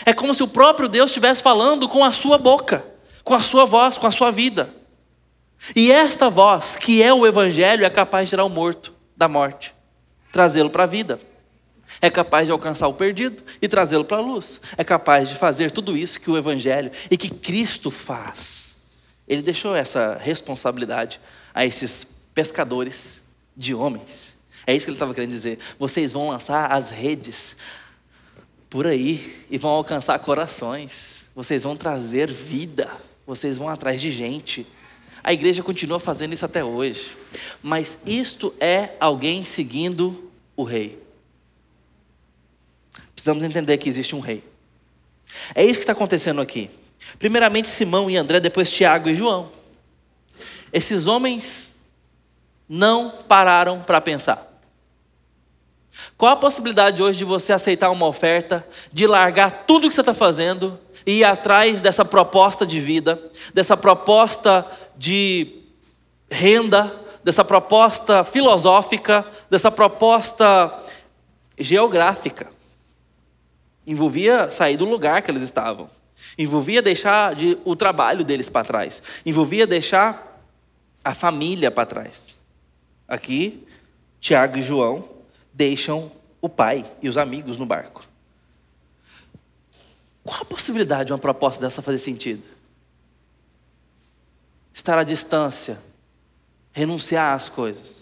é 0.05 0.11
como 0.11 0.33
se 0.33 0.43
o 0.43 0.47
próprio 0.50 0.89
Deus 0.89 1.11
estivesse 1.11 1.41
falando 1.41 1.88
com 1.88 2.03
a 2.03 2.11
sua 2.11 2.38
boca, 2.38 2.83
com 3.23 3.33
a 3.33 3.39
sua 3.39 3.63
voz, 3.63 3.97
com 3.97 4.07
a 4.07 4.11
sua 4.11 4.29
vida. 4.29 4.80
E 5.75 5.91
esta 5.91 6.30
voz, 6.30 6.75
que 6.75 7.03
é 7.03 7.13
o 7.13 7.25
Evangelho, 7.25 7.86
é 7.86 7.89
capaz 7.89 8.27
de 8.27 8.32
tirar 8.32 8.46
o 8.46 8.50
morto 8.50 8.94
da 9.15 9.27
morte, 9.27 9.74
trazê-lo 10.32 10.70
para 10.70 10.84
a 10.84 10.88
vida. 10.88 11.20
É 12.01 12.10
capaz 12.10 12.48
de 12.48 12.51
alcançar 12.51 12.88
o 12.88 12.94
perdido 12.94 13.44
e 13.62 13.68
trazê-lo 13.68 14.03
para 14.03 14.18
a 14.18 14.22
luz. 14.22 14.60
É 14.77 14.84
capaz 14.84 15.30
de 15.30 15.36
fazer 15.36 15.72
tudo 15.72 15.96
isso 15.96 16.20
que 16.20 16.32
o 16.32 16.38
Evangelho 16.38 16.91
e 17.12 17.18
que 17.18 17.30
Cristo 17.30 17.91
faz. 17.91 18.77
Ele 19.27 19.41
deixou 19.41 19.75
essa 19.75 20.18
responsabilidade 20.20 21.20
a 21.53 21.65
esses 21.65 22.27
pescadores 22.34 23.22
de 23.56 23.75
homens. 23.75 24.36
É 24.65 24.75
isso 24.75 24.86
que 24.86 24.89
ele 24.89 24.96
estava 24.96 25.13
querendo 25.13 25.32
dizer. 25.32 25.60
Vocês 25.77 26.12
vão 26.12 26.30
lançar 26.30 26.72
as 26.72 26.89
redes 26.89 27.58
por 28.70 28.88
aí 28.88 29.46
e 29.50 29.58
vão 29.58 29.72
alcançar 29.72 30.18
corações. 30.20 31.25
Vocês 31.36 31.63
vão 31.63 31.75
trazer 31.75 32.32
vida. 32.32 32.89
Vocês 33.27 33.58
vão 33.58 33.70
atrás 33.70 34.01
de 34.01 34.12
gente. 34.12 34.65
A 35.24 35.32
igreja 35.34 35.62
continua 35.62 36.00
fazendo 36.00 36.34
isso 36.34 36.46
até 36.46 36.63
hoje. 36.63 37.16
Mas 37.62 38.01
isto 38.06 38.54
é 38.60 38.96
alguém 39.00 39.44
seguindo 39.44 40.32
o 40.56 40.63
rei. 40.63 41.01
Precisamos 43.13 43.44
entender 43.44 43.78
que 43.78 43.90
existe 43.90 44.16
um 44.16 44.20
rei. 44.20 44.44
É 45.54 45.63
isso 45.63 45.75
que 45.75 45.84
está 45.84 45.94
acontecendo 45.94 46.42
aqui. 46.42 46.70
Primeiramente 47.20 47.68
Simão 47.68 48.10
e 48.10 48.18
André, 48.18 48.40
depois 48.40 48.72
Tiago 48.72 49.10
e 49.10 49.16
João. 49.16 49.51
Esses 50.74 51.08
homens 51.08 51.82
não 52.68 53.12
pararam 53.28 53.82
para 53.82 54.01
pensar. 54.01 54.48
Qual 56.18 56.32
a 56.32 56.38
possibilidade 56.38 57.01
hoje 57.01 57.18
de 57.18 57.25
você 57.25 57.51
aceitar 57.51 57.90
uma 57.90 58.06
oferta, 58.06 58.66
de 58.92 59.06
largar 59.06 59.66
tudo 59.66 59.90
que 59.90 59.94
você 59.94 60.01
está 60.01 60.13
fazendo 60.13 60.80
e 61.06 61.20
ir 61.20 61.24
atrás 61.24 61.82
dessa 61.82 62.06
proposta 62.06 62.66
de 62.66 62.80
vida, 62.80 63.22
dessa 63.54 63.75
proposta 63.75 64.66
de 65.01 65.48
renda, 66.29 66.96
dessa 67.24 67.43
proposta 67.43 68.24
filosófica, 68.24 69.25
dessa 69.50 69.72
proposta 69.72 70.79
geográfica. 71.58 72.48
Envolvia 73.88 74.51
sair 74.51 74.77
do 74.77 74.86
lugar 74.86 75.24
que 75.24 75.31
eles 75.31 75.41
estavam. 75.41 75.89
Envolvia 76.38 76.84
deixar 76.84 77.34
de, 77.34 77.58
o 77.65 77.75
trabalho 77.75 78.24
deles 78.24 78.48
para 78.48 78.63
trás. 78.63 79.01
Envolvia 79.25 79.65
deixar 79.65 80.39
a 81.03 81.15
família 81.15 81.72
para 81.72 81.88
trás. 81.88 82.38
Aqui, 83.08 83.67
Tiago 84.20 84.60
e 84.60 84.62
João 84.62 85.03
deixam 85.51 86.12
o 86.39 86.48
pai 86.48 86.86
e 87.01 87.10
os 87.10 87.17
amigos 87.17 87.58
no 87.58 87.65
barco. 87.65 88.03
Qual 90.24 90.41
a 90.41 90.46
possibilidade 90.46 91.05
de 91.05 91.12
uma 91.12 91.17
proposta 91.17 91.60
dessa 91.60 91.81
fazer 91.81 91.98
sentido? 91.98 92.61
Estar 94.74 94.98
à 94.98 95.04
distância, 95.04 95.80
renunciar 96.72 97.36
às 97.36 97.50
coisas. 97.50 98.01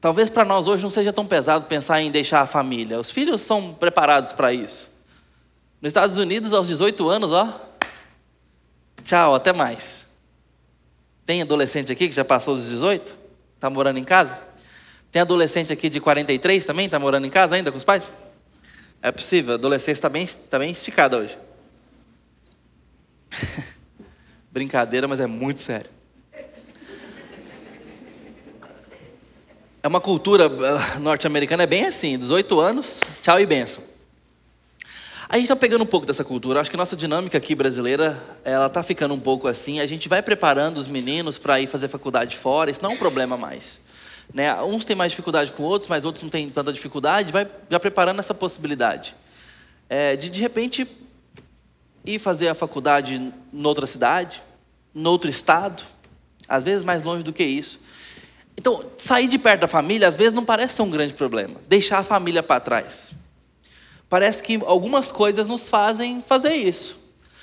Talvez 0.00 0.30
para 0.30 0.44
nós 0.44 0.68
hoje 0.68 0.82
não 0.82 0.90
seja 0.90 1.12
tão 1.12 1.26
pesado 1.26 1.66
pensar 1.66 2.00
em 2.00 2.10
deixar 2.10 2.40
a 2.40 2.46
família. 2.46 2.98
Os 3.00 3.10
filhos 3.10 3.42
são 3.42 3.74
preparados 3.74 4.32
para 4.32 4.52
isso. 4.52 4.96
Nos 5.80 5.90
Estados 5.90 6.16
Unidos, 6.16 6.52
aos 6.52 6.68
18 6.68 7.08
anos, 7.08 7.32
ó. 7.32 7.60
Tchau, 9.02 9.34
até 9.34 9.52
mais. 9.52 10.06
Tem 11.26 11.42
adolescente 11.42 11.92
aqui 11.92 12.08
que 12.08 12.14
já 12.14 12.24
passou 12.24 12.54
dos 12.54 12.68
18? 12.68 13.14
Está 13.56 13.68
morando 13.68 13.98
em 13.98 14.04
casa? 14.04 14.38
Tem 15.10 15.20
adolescente 15.20 15.72
aqui 15.72 15.88
de 15.88 16.00
43 16.00 16.64
também? 16.64 16.86
Está 16.86 16.98
morando 16.98 17.26
em 17.26 17.30
casa 17.30 17.54
ainda 17.56 17.72
com 17.72 17.78
os 17.78 17.84
pais? 17.84 18.08
É 19.02 19.10
possível, 19.12 19.52
a 19.52 19.54
adolescência 19.54 19.92
está 19.92 20.08
bem, 20.08 20.26
tá 20.26 20.58
bem 20.58 20.70
esticada 20.70 21.18
hoje. 21.18 21.38
Brincadeira, 24.50 25.06
mas 25.06 25.20
é 25.20 25.26
muito 25.26 25.60
sério. 25.60 25.90
É 29.82 29.86
uma 29.86 30.00
cultura 30.00 30.44
eh, 30.44 30.98
norte-americana, 30.98 31.62
é 31.62 31.66
bem 31.66 31.86
assim, 31.86 32.18
18 32.18 32.58
anos, 32.58 33.00
tchau 33.22 33.40
e 33.40 33.46
benção. 33.46 33.82
A 35.28 35.36
gente 35.36 35.44
está 35.44 35.56
pegando 35.56 35.82
um 35.82 35.86
pouco 35.86 36.06
dessa 36.06 36.24
cultura. 36.24 36.58
Acho 36.60 36.70
que 36.70 36.76
nossa 36.76 36.96
dinâmica 36.96 37.36
aqui 37.36 37.54
brasileira, 37.54 38.18
ela 38.42 38.66
está 38.66 38.82
ficando 38.82 39.12
um 39.12 39.20
pouco 39.20 39.46
assim. 39.46 39.78
A 39.78 39.86
gente 39.86 40.08
vai 40.08 40.22
preparando 40.22 40.78
os 40.78 40.88
meninos 40.88 41.36
para 41.36 41.60
ir 41.60 41.66
fazer 41.66 41.88
faculdade 41.88 42.34
fora. 42.34 42.70
Isso 42.70 42.82
não 42.82 42.92
é 42.92 42.94
um 42.94 42.96
problema 42.96 43.36
mais. 43.36 43.82
Né? 44.32 44.54
Uns 44.62 44.86
têm 44.86 44.96
mais 44.96 45.12
dificuldade 45.12 45.52
com 45.52 45.62
outros, 45.62 45.88
mas 45.88 46.06
outros 46.06 46.22
não 46.22 46.30
têm 46.30 46.48
tanta 46.48 46.72
dificuldade. 46.72 47.30
Vai 47.30 47.46
já 47.68 47.78
preparando 47.78 48.20
essa 48.20 48.32
possibilidade 48.32 49.14
é, 49.88 50.16
de 50.16 50.28
de 50.28 50.40
repente 50.40 50.86
ir 52.08 52.18
fazer 52.18 52.48
a 52.48 52.54
faculdade 52.54 53.32
em 53.52 53.66
outra 53.66 53.86
cidade, 53.86 54.42
em 54.94 55.06
outro 55.06 55.28
estado, 55.28 55.84
às 56.48 56.62
vezes 56.62 56.84
mais 56.84 57.04
longe 57.04 57.22
do 57.22 57.32
que 57.32 57.44
isso. 57.44 57.80
Então, 58.56 58.84
sair 58.96 59.28
de 59.28 59.38
perto 59.38 59.60
da 59.60 59.68
família 59.68 60.08
às 60.08 60.16
vezes 60.16 60.32
não 60.32 60.44
parece 60.44 60.76
ser 60.76 60.82
um 60.82 60.90
grande 60.90 61.14
problema. 61.14 61.60
Deixar 61.68 61.98
a 61.98 62.02
família 62.02 62.42
para 62.42 62.60
trás. 62.60 63.14
Parece 64.08 64.42
que 64.42 64.60
algumas 64.64 65.12
coisas 65.12 65.46
nos 65.46 65.68
fazem 65.68 66.22
fazer 66.22 66.54
isso. 66.54 66.98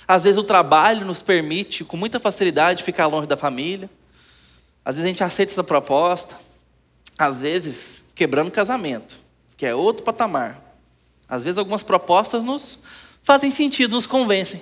Às 0.07 0.23
vezes 0.23 0.37
o 0.37 0.43
trabalho 0.43 1.05
nos 1.05 1.21
permite, 1.21 1.83
com 1.83 1.95
muita 1.95 2.19
facilidade, 2.19 2.83
ficar 2.83 3.07
longe 3.07 3.27
da 3.27 3.37
família. 3.37 3.89
Às 4.83 4.95
vezes 4.95 5.05
a 5.05 5.07
gente 5.07 5.23
aceita 5.23 5.51
essa 5.51 5.63
proposta. 5.63 6.35
Às 7.17 7.39
vezes, 7.39 8.03
quebrando 8.13 8.51
casamento, 8.51 9.17
que 9.55 9.65
é 9.65 9.73
outro 9.73 10.03
patamar. 10.03 10.61
Às 11.29 11.43
vezes 11.43 11.57
algumas 11.57 11.81
propostas 11.81 12.43
nos 12.43 12.79
fazem 13.25 13.49
sentido, 13.49 13.95
nos 13.95 14.05
convencem. 14.05 14.61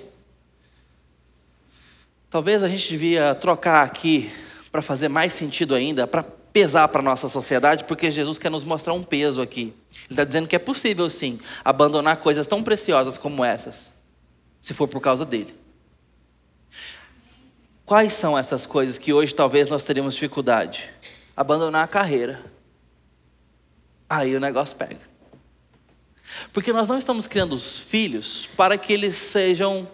Talvez 2.30 2.62
a 2.62 2.68
gente 2.68 2.88
devia 2.88 3.34
trocar 3.34 3.84
aqui 3.84 4.32
para 4.72 4.80
fazer 4.80 5.08
mais 5.08 5.34
sentido 5.34 5.74
ainda, 5.74 6.06
para 6.06 6.22
pesar 6.22 6.88
para 6.88 7.00
a 7.00 7.04
nossa 7.04 7.28
sociedade, 7.28 7.84
porque 7.84 8.10
Jesus 8.10 8.38
quer 8.38 8.50
nos 8.50 8.64
mostrar 8.64 8.94
um 8.94 9.02
peso 9.02 9.42
aqui. 9.42 9.74
Ele 9.92 10.06
está 10.10 10.24
dizendo 10.24 10.48
que 10.48 10.56
é 10.56 10.58
possível 10.58 11.10
sim 11.10 11.38
abandonar 11.62 12.16
coisas 12.16 12.46
tão 12.46 12.62
preciosas 12.62 13.18
como 13.18 13.44
essas, 13.44 13.92
se 14.62 14.72
for 14.72 14.88
por 14.88 15.00
causa 15.00 15.26
dele. 15.26 15.54
Quais 17.84 18.14
são 18.14 18.36
essas 18.36 18.64
coisas 18.64 18.96
que 18.96 19.12
hoje 19.12 19.34
talvez 19.34 19.68
nós 19.68 19.84
teríamos 19.84 20.14
dificuldade? 20.14 20.88
Abandonar 21.36 21.84
a 21.84 21.88
carreira. 21.88 22.40
Aí 24.08 24.34
o 24.34 24.40
negócio 24.40 24.74
pega. 24.74 25.13
Porque 26.52 26.72
nós 26.72 26.88
não 26.88 26.98
estamos 26.98 27.26
criando 27.26 27.54
os 27.54 27.78
filhos 27.80 28.46
para 28.56 28.76
que 28.76 28.92
eles 28.92 29.16
sejam 29.16 29.88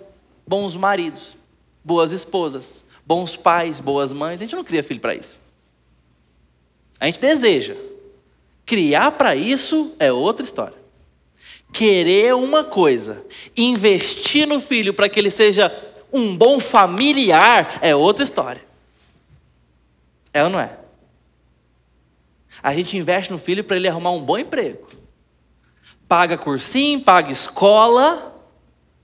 bons 0.46 0.76
maridos, 0.76 1.36
boas 1.84 2.12
esposas, 2.12 2.84
bons 3.04 3.36
pais, 3.36 3.80
boas 3.80 4.12
mães. 4.12 4.40
A 4.40 4.44
gente 4.44 4.56
não 4.56 4.64
cria 4.64 4.84
filho 4.84 5.00
para 5.00 5.14
isso. 5.14 5.38
A 6.98 7.06
gente 7.06 7.20
deseja. 7.20 7.74
Criar 8.66 9.12
para 9.12 9.34
isso 9.34 9.94
é 9.98 10.12
outra 10.12 10.44
história. 10.44 10.78
Querer 11.72 12.34
uma 12.34 12.64
coisa, 12.64 13.24
investir 13.56 14.46
no 14.46 14.60
filho 14.60 14.92
para 14.92 15.08
que 15.08 15.18
ele 15.18 15.30
seja 15.30 15.72
um 16.12 16.36
bom 16.36 16.58
familiar 16.58 17.78
é 17.80 17.94
outra 17.94 18.24
história. 18.24 18.62
É 20.32 20.42
ou 20.42 20.50
não 20.50 20.60
é? 20.60 20.78
A 22.62 22.74
gente 22.74 22.96
investe 22.96 23.32
no 23.32 23.38
filho 23.38 23.64
para 23.64 23.76
ele 23.76 23.88
arrumar 23.88 24.10
um 24.10 24.20
bom 24.20 24.38
emprego 24.38 24.86
paga 26.10 26.36
cursinho, 26.36 27.00
paga 27.00 27.30
escola, 27.30 28.36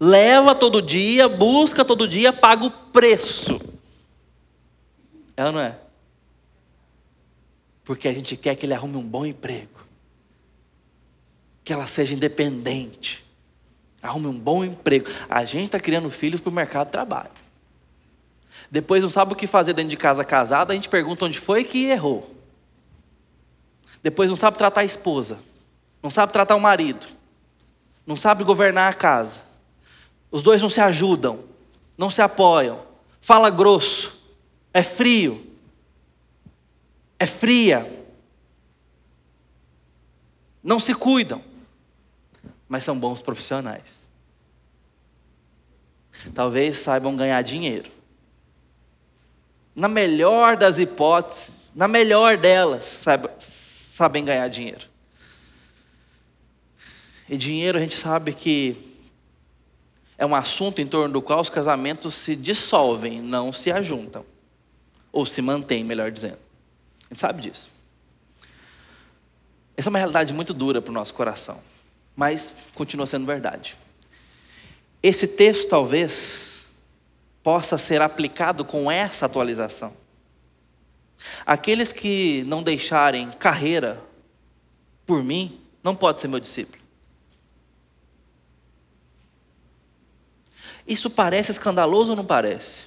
leva 0.00 0.56
todo 0.56 0.82
dia, 0.82 1.28
busca 1.28 1.84
todo 1.84 2.08
dia, 2.08 2.32
paga 2.32 2.66
o 2.66 2.70
preço. 2.70 3.60
É 5.36 5.44
ou 5.44 5.52
não 5.52 5.60
é? 5.60 5.78
Porque 7.84 8.08
a 8.08 8.12
gente 8.12 8.36
quer 8.36 8.56
que 8.56 8.66
ele 8.66 8.74
arrume 8.74 8.96
um 8.96 9.04
bom 9.04 9.24
emprego, 9.24 9.86
que 11.62 11.72
ela 11.72 11.86
seja 11.86 12.12
independente, 12.12 13.24
arrume 14.02 14.26
um 14.26 14.36
bom 14.36 14.64
emprego. 14.64 15.08
A 15.28 15.44
gente 15.44 15.66
está 15.66 15.78
criando 15.78 16.10
filhos 16.10 16.40
para 16.40 16.50
o 16.50 16.52
mercado 16.52 16.88
de 16.88 16.92
trabalho. 16.92 17.30
Depois 18.68 19.00
não 19.00 19.10
sabe 19.10 19.32
o 19.32 19.36
que 19.36 19.46
fazer 19.46 19.74
dentro 19.74 19.90
de 19.90 19.96
casa 19.96 20.24
casada, 20.24 20.72
a 20.72 20.76
gente 20.76 20.88
pergunta 20.88 21.24
onde 21.24 21.38
foi 21.38 21.62
que 21.62 21.84
errou. 21.84 22.34
Depois 24.02 24.28
não 24.28 24.36
sabe 24.36 24.58
tratar 24.58 24.80
a 24.80 24.84
esposa 24.84 25.38
não 26.02 26.10
sabe 26.10 26.32
tratar 26.32 26.56
o 26.56 26.60
marido, 26.60 27.06
não 28.06 28.16
sabe 28.16 28.44
governar 28.44 28.90
a 28.90 28.94
casa. 28.94 29.40
Os 30.30 30.42
dois 30.42 30.60
não 30.60 30.68
se 30.68 30.80
ajudam, 30.80 31.44
não 31.96 32.10
se 32.10 32.22
apoiam, 32.22 32.82
fala 33.20 33.50
grosso, 33.50 34.34
é 34.72 34.82
frio, 34.82 35.44
é 37.18 37.26
fria, 37.26 37.90
não 40.62 40.78
se 40.78 40.94
cuidam, 40.94 41.42
mas 42.68 42.84
são 42.84 42.98
bons 42.98 43.22
profissionais. 43.22 44.06
Talvez 46.34 46.78
saibam 46.78 47.16
ganhar 47.16 47.40
dinheiro. 47.42 47.90
Na 49.74 49.88
melhor 49.88 50.56
das 50.56 50.78
hipóteses, 50.78 51.70
na 51.74 51.86
melhor 51.86 52.36
delas, 52.36 53.04
sabem 53.38 54.24
ganhar 54.24 54.48
dinheiro. 54.48 54.95
E 57.28 57.36
dinheiro 57.36 57.78
a 57.78 57.80
gente 57.80 57.96
sabe 57.96 58.32
que 58.32 58.76
é 60.18 60.24
um 60.24 60.34
assunto 60.34 60.80
em 60.80 60.86
torno 60.86 61.12
do 61.12 61.22
qual 61.22 61.40
os 61.40 61.50
casamentos 61.50 62.14
se 62.14 62.34
dissolvem, 62.34 63.20
não 63.20 63.52
se 63.52 63.70
ajuntam. 63.70 64.24
Ou 65.12 65.26
se 65.26 65.42
mantêm, 65.42 65.84
melhor 65.84 66.10
dizendo. 66.10 66.38
A 67.04 67.14
gente 67.14 67.20
sabe 67.20 67.42
disso. 67.42 67.70
Essa 69.76 69.88
é 69.88 69.90
uma 69.90 69.98
realidade 69.98 70.32
muito 70.32 70.54
dura 70.54 70.80
para 70.80 70.90
o 70.90 70.94
nosso 70.94 71.12
coração, 71.12 71.60
mas 72.14 72.54
continua 72.74 73.06
sendo 73.06 73.26
verdade. 73.26 73.76
Esse 75.02 75.26
texto 75.26 75.68
talvez 75.68 76.66
possa 77.42 77.76
ser 77.76 78.00
aplicado 78.00 78.64
com 78.64 78.90
essa 78.90 79.26
atualização. 79.26 79.94
Aqueles 81.44 81.92
que 81.92 82.42
não 82.46 82.62
deixarem 82.62 83.30
carreira 83.32 84.02
por 85.04 85.22
mim, 85.22 85.60
não 85.82 85.94
pode 85.94 86.20
ser 86.20 86.28
meu 86.28 86.40
discípulo. 86.40 86.85
Isso 90.86 91.10
parece 91.10 91.50
escandaloso 91.50 92.10
ou 92.10 92.16
não 92.16 92.24
parece? 92.24 92.84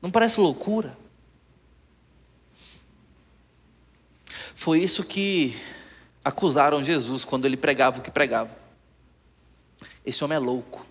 Não 0.00 0.10
parece 0.10 0.38
loucura? 0.40 0.96
Foi 4.54 4.80
isso 4.80 5.02
que 5.02 5.58
acusaram 6.24 6.84
Jesus 6.84 7.24
quando 7.24 7.44
ele 7.44 7.56
pregava 7.56 7.98
o 7.98 8.02
que 8.02 8.10
pregava. 8.10 8.50
Esse 10.04 10.22
homem 10.22 10.36
é 10.36 10.38
louco. 10.38 10.86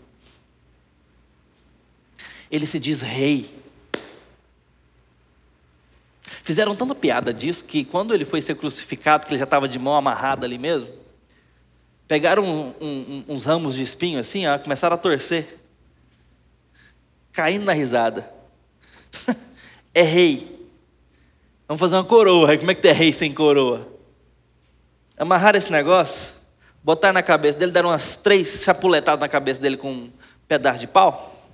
Ele 2.51 2.65
se 2.65 2.79
diz 2.79 3.01
rei. 3.01 3.58
Fizeram 6.43 6.75
tanta 6.75 6.95
piada 6.95 7.34
disso 7.34 7.65
que 7.65 7.86
quando 7.86 8.13
ele 8.13 8.25
foi 8.25 8.41
ser 8.41 8.55
crucificado, 8.55 9.25
que 9.25 9.32
ele 9.32 9.38
já 9.38 9.43
estava 9.43 9.67
de 9.67 9.77
mão 9.77 9.95
amarrada 9.95 10.47
ali 10.47 10.58
mesmo, 10.58 10.98
Pegaram 12.10 12.43
um, 12.43 12.74
um, 12.82 13.26
uns 13.30 13.43
ramos 13.43 13.76
de 13.76 13.84
espinho 13.84 14.19
assim, 14.19 14.48
ó, 14.48 14.58
começaram 14.58 14.95
a 14.95 14.98
torcer, 14.98 15.60
caindo 17.32 17.65
na 17.65 17.72
risada. 17.72 18.28
é 19.93 20.02
rei. 20.02 20.67
Vamos 21.67 21.80
fazer 21.80 21.98
uma 21.98 22.04
coroa. 22.04 22.58
Como 22.58 22.72
é 22.72 22.74
que 22.74 22.82
tem 22.82 22.91
rei 22.93 23.13
sem 23.13 23.32
coroa? 23.32 23.88
Amarrar 25.19 25.56
esse 25.56 25.72
negócio, 25.72 26.34
botar 26.84 27.13
na 27.13 27.22
cabeça 27.22 27.60
dele, 27.60 27.72
deram 27.72 27.89
umas 27.89 28.15
três 28.15 28.63
chapuletadas 28.63 29.19
na 29.19 29.30
cabeça 29.30 29.62
dele 29.62 29.78
com 29.78 29.91
um 29.91 30.12
pedaço 30.48 30.80
de 30.80 30.88
pau. 30.88 31.48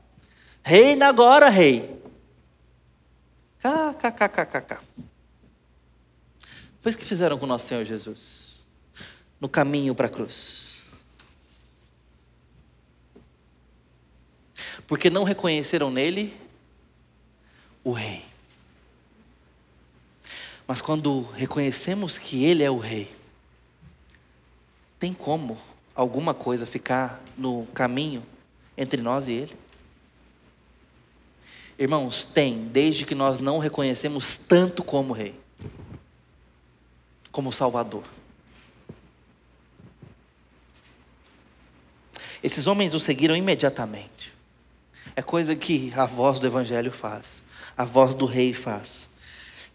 Reina 0.63 1.10
agora, 1.10 1.50
rei. 1.50 2.02
KKKKK. 3.60 4.78
Foi 6.80 6.89
isso 6.91 6.98
que 6.98 7.04
fizeram 7.04 7.38
com 7.38 7.44
o 7.44 7.50
nosso 7.50 7.68
Senhor 7.68 7.84
Jesus. 7.84 8.44
No 9.39 9.50
caminho 9.50 9.93
para 9.93 10.08
a 10.08 10.10
cruz. 10.10 10.80
Porque 14.88 15.10
não 15.10 15.24
reconheceram 15.24 15.91
nele 15.91 16.36
o 17.84 17.91
rei. 17.91 18.26
Mas 20.67 20.82
quando 20.82 21.21
reconhecemos 21.34 22.17
que 22.17 22.43
ele 22.43 22.63
é 22.63 22.71
o 22.71 22.78
rei, 22.78 23.12
tem 24.98 25.13
como 25.13 25.58
alguma 25.93 26.34
coisa 26.34 26.65
ficar 26.65 27.21
no 27.38 27.67
caminho 27.74 28.24
entre 28.78 29.02
nós 29.02 29.28
e 29.28 29.34
ele? 29.34 29.58
Irmãos, 31.78 32.26
tem, 32.26 32.67
desde 32.67 33.06
que 33.06 33.13
nós 33.13 33.39
não 33.39 33.60
reconhecemos 33.60 34.38
tanto 34.38 34.84
como 34.84 35.13
rei 35.13 35.36
como 37.32 37.52
Salvador. 37.52 38.04
Esses 42.45 42.67
homens 42.67 42.93
o 42.93 42.99
seguiram 42.99 43.36
imediatamente. 43.36 44.31
É 45.15 45.21
coisa 45.23 45.55
que 45.55 45.91
a 45.95 46.05
voz 46.05 46.38
do 46.38 46.45
Evangelho 46.45 46.91
faz, 46.91 47.41
a 47.75 47.84
voz 47.84 48.13
do 48.13 48.27
rei 48.27 48.53
faz. 48.53 49.10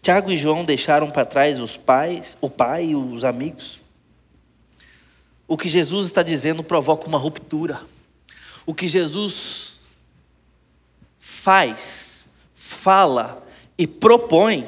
Tiago 0.01 0.31
e 0.31 0.37
João 0.37 0.63
deixaram 0.63 1.11
para 1.11 1.25
trás 1.25 1.59
os 1.59 1.75
pais, 1.75 2.37
o 2.39 2.49
pai 2.49 2.91
e 2.91 2.95
os 2.95 3.25
amigos. 3.25 3.81
O 5.49 5.57
que 5.57 5.67
Jesus 5.67 6.05
está 6.05 6.23
dizendo 6.23 6.63
provoca 6.63 7.07
uma 7.07 7.17
ruptura. 7.17 7.81
O 8.65 8.73
que 8.73 8.87
Jesus 8.87 9.73
faz, 11.19 12.29
fala 12.53 13.45
e 13.77 13.85
propõe 13.85 14.65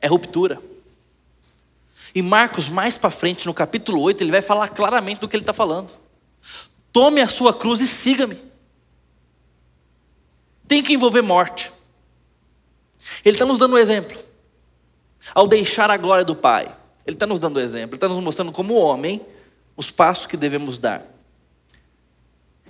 é 0.00 0.06
ruptura. 0.06 0.62
E 2.14 2.22
Marcos, 2.22 2.68
mais 2.68 2.96
para 2.96 3.10
frente, 3.10 3.46
no 3.46 3.52
capítulo 3.52 4.00
8, 4.00 4.22
ele 4.22 4.30
vai 4.30 4.42
falar 4.42 4.68
claramente 4.68 5.18
do 5.18 5.28
que 5.28 5.34
ele 5.34 5.42
está 5.42 5.52
falando. 5.52 6.03
Tome 6.94 7.20
a 7.20 7.26
sua 7.26 7.52
cruz 7.52 7.80
e 7.80 7.88
siga-me. 7.88 8.40
Tem 10.68 10.80
que 10.80 10.92
envolver 10.92 11.22
morte. 11.22 11.72
Ele 13.24 13.34
está 13.34 13.44
nos 13.44 13.58
dando 13.58 13.74
um 13.74 13.78
exemplo. 13.78 14.16
Ao 15.34 15.48
deixar 15.48 15.90
a 15.90 15.96
glória 15.96 16.24
do 16.24 16.36
Pai, 16.36 16.72
ele 17.04 17.16
está 17.16 17.26
nos 17.26 17.40
dando 17.40 17.58
um 17.58 17.60
exemplo. 17.60 17.90
Ele 17.90 17.96
está 17.96 18.06
nos 18.06 18.22
mostrando 18.22 18.52
como 18.52 18.76
homem 18.76 19.20
os 19.76 19.90
passos 19.90 20.26
que 20.26 20.36
devemos 20.36 20.78
dar. 20.78 21.04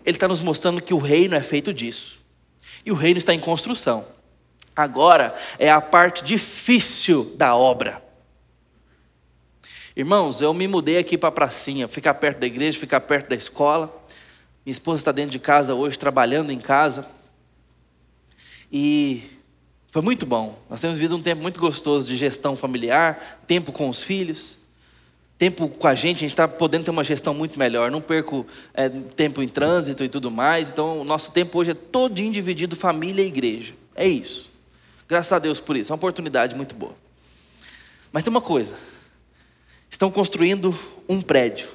Ele 0.06 0.16
está 0.16 0.26
nos 0.26 0.40
mostrando 0.40 0.80
que 0.80 0.94
o 0.94 0.98
reino 0.98 1.34
é 1.34 1.42
feito 1.42 1.70
disso. 1.70 2.18
E 2.82 2.90
o 2.90 2.94
reino 2.94 3.18
está 3.18 3.34
em 3.34 3.38
construção. 3.38 4.06
Agora 4.74 5.38
é 5.58 5.70
a 5.70 5.82
parte 5.82 6.24
difícil 6.24 7.34
da 7.37 7.54
obra. 7.54 8.02
Irmãos, 9.94 10.40
eu 10.40 10.54
me 10.54 10.66
mudei 10.66 10.96
aqui 10.96 11.18
para 11.18 11.28
a 11.28 11.32
pracinha, 11.32 11.87
ficar 11.87 12.14
perto 12.14 12.38
da 12.38 12.46
igreja, 12.46 12.80
ficar 12.80 13.00
perto 13.02 13.28
da 13.28 13.37
escola. 13.37 14.03
Minha 14.64 14.72
esposa 14.72 15.00
está 15.00 15.12
dentro 15.12 15.33
de 15.33 15.38
casa 15.38 15.74
hoje, 15.74 15.98
trabalhando 15.98 16.50
em 16.50 16.59
casa. 16.59 17.07
E 18.72 19.22
foi 19.88 20.03
muito 20.03 20.24
bom. 20.24 20.59
Nós 20.70 20.81
temos 20.81 20.96
vivido 20.96 21.16
um 21.16 21.22
tempo 21.22 21.42
muito 21.42 21.61
gostoso 21.61 22.09
de 22.09 22.16
gestão 22.16 22.57
familiar, 22.57 23.42
tempo 23.46 23.72
com 23.72 23.88
os 23.88 24.03
filhos, 24.03 24.59
tempo 25.37 25.68
com 25.68 25.87
a 25.87 25.94
gente. 25.94 26.16
A 26.16 26.20
gente 26.20 26.31
está 26.31 26.48
podendo 26.48 26.85
ter 26.85 26.90
uma 26.90 27.05
gestão 27.05 27.35
muito 27.35 27.59
melhor. 27.59 27.90
Não 27.90 28.00
perco 28.00 28.46
é, 28.72 28.88
tempo 28.88 29.42
em 29.42 29.48
trânsito 29.48 30.03
e 30.03 30.09
tudo 30.09 30.31
mais. 30.31 30.70
Então, 30.70 31.00
o 31.00 31.05
nosso 31.05 31.31
tempo 31.31 31.59
hoje 31.59 31.72
é 31.72 31.74
todinho 31.74 32.33
dividido 32.33 32.74
família 32.74 33.22
e 33.22 33.29
igreja. 33.29 33.74
É 33.94 34.09
isso. 34.09 34.50
Graças 35.07 35.33
a 35.33 35.38
Deus 35.38 35.61
por 35.61 35.77
isso. 35.77 35.90
É 35.90 35.92
uma 35.92 35.98
oportunidade 35.98 36.55
muito 36.55 36.74
boa. 36.74 36.94
Mas 38.11 38.22
tem 38.22 38.31
uma 38.31 38.40
coisa 38.40 38.74
estão 39.94 40.11
construindo 40.11 40.77
um 41.09 41.22
prédio 41.22 41.68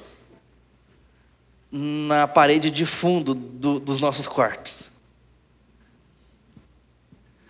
na 1.72 2.28
parede 2.28 2.70
de 2.72 2.86
fundo 2.86 3.34
do, 3.34 3.80
dos 3.80 4.00
nossos 4.00 4.28
quartos. 4.28 4.90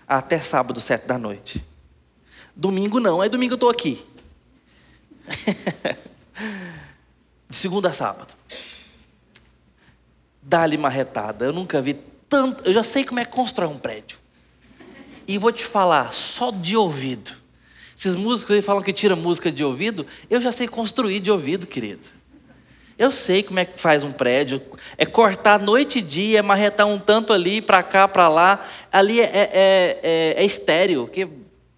Até 0.08 0.40
sábado, 0.40 0.82
sete 0.82 1.06
da 1.06 1.18
noite. 1.18 1.64
Domingo 2.56 3.00
não, 3.00 3.22
aí 3.22 3.30
domingo 3.30 3.54
eu 3.54 3.56
estou 3.56 3.70
aqui. 3.70 4.04
de 7.50 7.56
segunda 7.56 7.90
a 7.90 7.94
sábado. 7.94 8.34
Dá-lhe 10.42 10.78
marretada. 10.78 11.46
Eu 11.46 11.54
nunca 11.54 11.82
vi 11.82 11.94
tanto. 12.28 12.66
Eu 12.66 12.74
já 12.74 12.84
sei 12.84 13.06
como 13.06 13.20
é 13.20 13.26
construir 13.26 13.68
um 13.68 13.78
prédio. 13.78 14.18
E 15.28 15.38
vou 15.38 15.52
te 15.52 15.64
falar, 15.64 16.12
só 16.12 16.50
de 16.52 16.76
ouvido. 16.76 17.32
Esses 17.96 18.16
músicos 18.16 18.56
aí 18.56 18.62
falam 18.62 18.82
que 18.82 18.92
tira 18.92 19.16
música 19.16 19.52
de 19.52 19.64
ouvido. 19.64 20.06
Eu 20.30 20.42
já 20.42 20.52
sei 20.52 20.68
construir 20.68 21.20
de 21.20 21.30
ouvido, 21.30 21.68
querido. 21.68 22.19
Eu 23.00 23.12
sei 23.12 23.42
como 23.42 23.60
é 23.60 23.66
que 23.66 23.80
faz 23.80 24.04
um 24.04 24.12
prédio. 24.12 24.62
É 24.98 25.06
cortar 25.06 25.58
noite 25.58 26.00
e 26.00 26.02
dia, 26.02 26.40
é 26.40 26.42
marretar 26.42 26.86
um 26.86 27.00
tanto 27.00 27.32
ali, 27.32 27.62
para 27.62 27.82
cá, 27.82 28.10
para 28.10 28.28
lá. 28.28 28.66
Ali 28.92 29.22
é, 29.22 29.24
é, 29.24 30.00
é, 30.04 30.34
é 30.36 30.46
estéreo, 30.46 31.08
que 31.08 31.26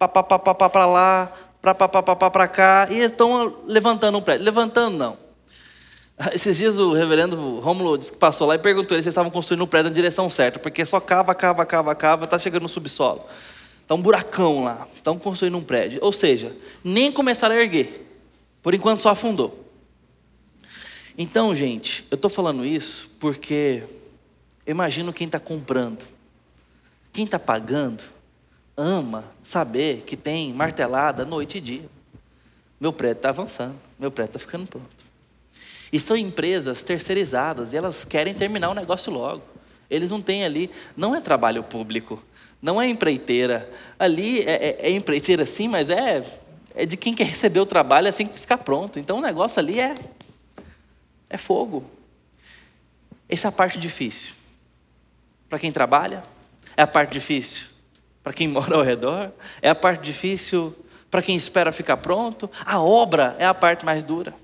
para 0.00 0.84
lá, 0.84 1.32
para 1.60 2.48
cá. 2.48 2.88
E 2.90 2.98
estão 2.98 3.60
levantando 3.68 4.18
um 4.18 4.20
prédio. 4.20 4.44
Levantando, 4.44 4.98
não. 4.98 5.16
Esses 6.34 6.56
dias 6.56 6.76
o 6.76 6.92
reverendo 6.92 7.60
Rômulo 7.60 7.96
disse 7.96 8.10
que 8.10 8.18
passou 8.18 8.48
lá 8.48 8.56
e 8.56 8.58
perguntou 8.58 9.00
se 9.00 9.08
estavam 9.08 9.30
construindo 9.30 9.62
o 9.62 9.66
prédio 9.68 9.90
na 9.90 9.94
direção 9.94 10.28
certa, 10.28 10.58
porque 10.58 10.84
só 10.84 10.98
cava, 10.98 11.32
cava, 11.36 11.64
cava, 11.64 11.94
cava, 11.94 12.24
está 12.24 12.36
chegando 12.36 12.64
no 12.64 12.68
subsolo. 12.68 13.24
Está 13.80 13.94
um 13.94 14.02
buracão 14.02 14.64
lá. 14.64 14.88
Estão 14.92 15.16
construindo 15.16 15.56
um 15.56 15.62
prédio. 15.62 16.00
Ou 16.02 16.12
seja, 16.12 16.52
nem 16.82 17.12
começaram 17.12 17.54
a 17.54 17.58
erguer. 17.58 18.08
Por 18.60 18.74
enquanto 18.74 18.98
só 18.98 19.10
afundou. 19.10 19.62
Então, 21.16 21.54
gente, 21.54 22.06
eu 22.10 22.14
estou 22.14 22.30
falando 22.30 22.64
isso 22.64 23.10
porque 23.20 23.84
imagino 24.66 25.12
quem 25.12 25.26
está 25.26 25.38
comprando, 25.38 26.04
quem 27.12 27.24
está 27.24 27.38
pagando, 27.38 28.02
ama 28.76 29.24
saber 29.42 30.02
que 30.06 30.16
tem 30.16 30.52
martelada 30.52 31.24
noite 31.24 31.58
e 31.58 31.60
dia. 31.60 31.84
Meu 32.80 32.92
prédio 32.92 33.18
está 33.18 33.28
avançando, 33.28 33.78
meu 33.98 34.10
prédio 34.10 34.30
está 34.30 34.38
ficando 34.38 34.66
pronto. 34.66 35.02
E 35.92 36.00
são 36.00 36.16
empresas 36.16 36.82
terceirizadas 36.82 37.72
e 37.72 37.76
elas 37.76 38.04
querem 38.04 38.32
terminar 38.32 38.70
o 38.70 38.74
negócio 38.74 39.12
logo. 39.12 39.42
Eles 39.90 40.10
não 40.10 40.22
têm 40.22 40.42
ali, 40.44 40.70
não 40.96 41.14
é 41.14 41.20
trabalho 41.20 41.62
público, 41.62 42.22
não 42.62 42.80
é 42.80 42.88
empreiteira. 42.88 43.70
Ali 43.98 44.40
é, 44.40 44.52
é, 44.52 44.78
é 44.88 44.90
empreiteira 44.90 45.44
sim, 45.44 45.68
mas 45.68 45.90
é, 45.90 46.24
é 46.74 46.86
de 46.86 46.96
quem 46.96 47.12
quer 47.12 47.26
receber 47.26 47.60
o 47.60 47.66
trabalho 47.66 48.08
assim 48.08 48.26
que 48.26 48.40
ficar 48.40 48.56
pronto. 48.56 48.98
Então 48.98 49.18
o 49.18 49.20
negócio 49.20 49.60
ali 49.60 49.78
é, 49.78 49.94
é 51.32 51.38
fogo. 51.38 51.90
Essa 53.28 53.48
é 53.48 53.50
a 53.50 53.52
parte 53.52 53.78
difícil. 53.78 54.34
Para 55.48 55.58
quem 55.58 55.72
trabalha, 55.72 56.22
é 56.76 56.82
a 56.82 56.86
parte 56.86 57.12
difícil. 57.12 57.68
Para 58.22 58.34
quem 58.34 58.46
mora 58.48 58.76
ao 58.76 58.82
redor, 58.82 59.32
é 59.62 59.70
a 59.70 59.74
parte 59.74 60.02
difícil. 60.02 60.76
Para 61.10 61.22
quem 61.22 61.34
espera 61.34 61.72
ficar 61.72 61.96
pronto, 61.96 62.50
a 62.64 62.80
obra 62.80 63.34
é 63.38 63.46
a 63.46 63.54
parte 63.54 63.84
mais 63.84 64.04
dura, 64.04 64.34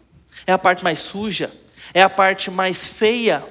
é 0.47 0.53
a 0.53 0.59
parte 0.59 0.85
mais 0.85 0.99
suja, 0.99 1.51
é 1.95 2.03
a 2.03 2.11
parte 2.11 2.51
mais 2.51 2.87
feia. 2.87 3.43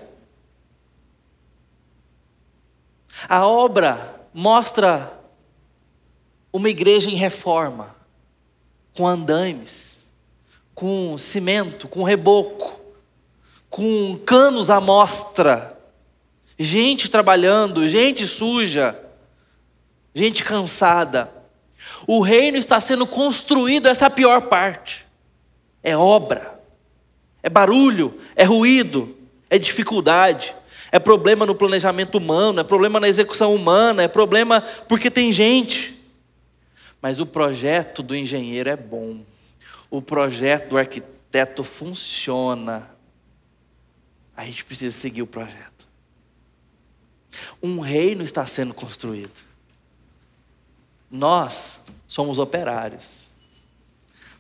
A 3.27 3.47
obra 3.47 4.27
mostra 4.33 5.11
uma 6.53 6.69
igreja 6.69 7.09
em 7.09 7.15
reforma, 7.15 7.95
com 8.95 9.07
andaimes, 9.07 10.11
com 10.75 11.17
cimento, 11.17 11.87
com 11.87 12.03
reboco, 12.03 12.86
com 13.69 14.17
canos 14.25 14.69
à 14.69 14.79
mostra, 14.79 15.77
gente 16.57 17.09
trabalhando, 17.09 17.87
gente 17.87 18.25
suja, 18.25 18.97
gente 20.13 20.43
cansada. 20.43 21.31
O 22.07 22.21
reino 22.21 22.57
está 22.57 22.79
sendo 22.79 23.05
construído, 23.05 23.87
essa 23.87 24.05
é 24.05 24.07
a 24.07 24.11
pior 24.11 24.43
parte. 24.43 25.05
É 25.83 25.95
obra, 25.95 26.59
é 27.43 27.49
barulho, 27.49 28.19
é 28.35 28.43
ruído, 28.43 29.15
é 29.49 29.57
dificuldade 29.57 30.55
é 30.91 30.99
problema 30.99 31.45
no 31.45 31.55
planejamento 31.55 32.17
humano, 32.17 32.59
é 32.59 32.63
problema 32.63 32.99
na 32.99 33.09
execução 33.09 33.53
humana, 33.53 34.03
é 34.03 34.07
problema 34.07 34.61
porque 34.87 35.11
tem 35.11 35.31
gente. 35.31 35.95
Mas 37.01 37.19
o 37.19 37.25
projeto 37.25 38.01
do 38.01 38.15
engenheiro 38.15 38.69
é 38.69 38.75
bom, 38.75 39.19
o 39.89 40.01
projeto 40.01 40.69
do 40.69 40.77
arquiteto 40.77 41.63
funciona. 41.63 42.89
A 44.37 44.45
gente 44.45 44.63
precisa 44.63 44.95
seguir 44.95 45.23
o 45.23 45.27
projeto. 45.27 45.87
Um 47.61 47.79
reino 47.79 48.23
está 48.23 48.45
sendo 48.45 48.71
construído. 48.71 49.33
Nós 51.09 51.81
somos 52.05 52.37
operários. 52.37 53.25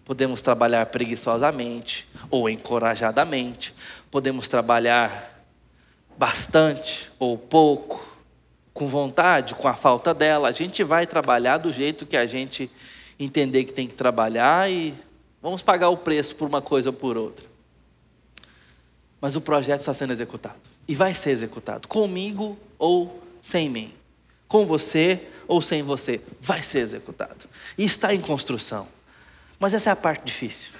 Podemos 0.05 0.39
trabalhar 0.39 0.85
preguiçosamente 0.85 2.07
ou 2.29 2.47
encorajadamente. 2.47 3.73
Podemos 4.11 4.47
trabalhar 4.47 5.43
bastante 6.15 7.09
ou 7.17 7.35
pouco, 7.35 8.15
com 8.73 8.87
vontade, 8.87 9.55
com 9.55 9.67
a 9.67 9.73
falta 9.73 10.13
dela. 10.13 10.47
A 10.47 10.51
gente 10.51 10.83
vai 10.83 11.07
trabalhar 11.07 11.57
do 11.57 11.71
jeito 11.71 12.05
que 12.05 12.15
a 12.15 12.27
gente 12.27 12.69
entender 13.19 13.63
que 13.63 13.73
tem 13.73 13.87
que 13.87 13.95
trabalhar 13.95 14.69
e 14.69 14.93
vamos 15.41 15.63
pagar 15.63 15.89
o 15.89 15.97
preço 15.97 16.35
por 16.35 16.47
uma 16.47 16.61
coisa 16.61 16.89
ou 16.89 16.93
por 16.93 17.17
outra. 17.17 17.56
Mas 19.27 19.35
o 19.35 19.41
projeto 19.41 19.81
está 19.81 19.93
sendo 19.93 20.13
executado 20.13 20.55
e 20.87 20.95
vai 20.95 21.13
ser 21.13 21.31
executado, 21.31 21.85
comigo 21.89 22.57
ou 22.79 23.21
sem 23.41 23.69
mim, 23.69 23.93
com 24.47 24.65
você 24.65 25.27
ou 25.45 25.61
sem 25.61 25.83
você, 25.83 26.21
vai 26.39 26.61
ser 26.61 26.79
executado. 26.79 27.45
E 27.77 27.83
está 27.83 28.13
em 28.13 28.21
construção. 28.21 28.87
Mas 29.59 29.73
essa 29.73 29.89
é 29.89 29.91
a 29.91 29.97
parte 29.97 30.23
difícil. 30.23 30.71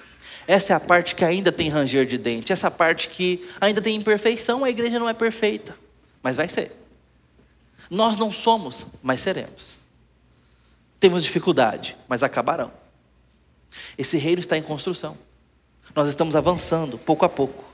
Essa 0.46 0.72
é 0.72 0.76
a 0.76 0.80
parte 0.80 1.14
que 1.14 1.26
ainda 1.26 1.52
tem 1.52 1.68
ranger 1.68 2.06
de 2.06 2.16
dente, 2.16 2.50
essa 2.50 2.70
parte 2.70 3.10
que 3.10 3.46
ainda 3.60 3.82
tem 3.82 3.94
imperfeição, 3.94 4.64
a 4.64 4.70
igreja 4.70 4.98
não 4.98 5.10
é 5.10 5.12
perfeita, 5.12 5.76
mas 6.22 6.38
vai 6.38 6.48
ser. 6.48 6.72
Nós 7.90 8.16
não 8.16 8.32
somos, 8.32 8.86
mas 9.02 9.20
seremos. 9.20 9.74
Temos 10.98 11.22
dificuldade, 11.22 11.98
mas 12.08 12.22
acabarão. 12.22 12.72
Esse 13.98 14.16
reino 14.16 14.40
está 14.40 14.56
em 14.56 14.62
construção. 14.62 15.18
Nós 15.94 16.08
estamos 16.08 16.34
avançando 16.34 16.96
pouco 16.96 17.26
a 17.26 17.28
pouco. 17.28 17.68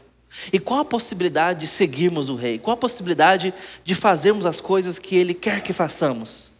E 0.53 0.59
qual 0.59 0.81
a 0.81 0.85
possibilidade 0.85 1.61
de 1.61 1.66
seguirmos 1.66 2.29
o 2.29 2.35
rei? 2.35 2.59
Qual 2.59 2.75
a 2.75 2.79
possibilidade 2.79 3.55
de 3.85 3.94
fazermos 3.94 4.47
as 4.47 4.61
coisas 4.61 4.99
que 4.99 5.16
ele 5.16 5.35
quer 5.35 5.62
que 5.62 5.73
façamos? 5.73 6.51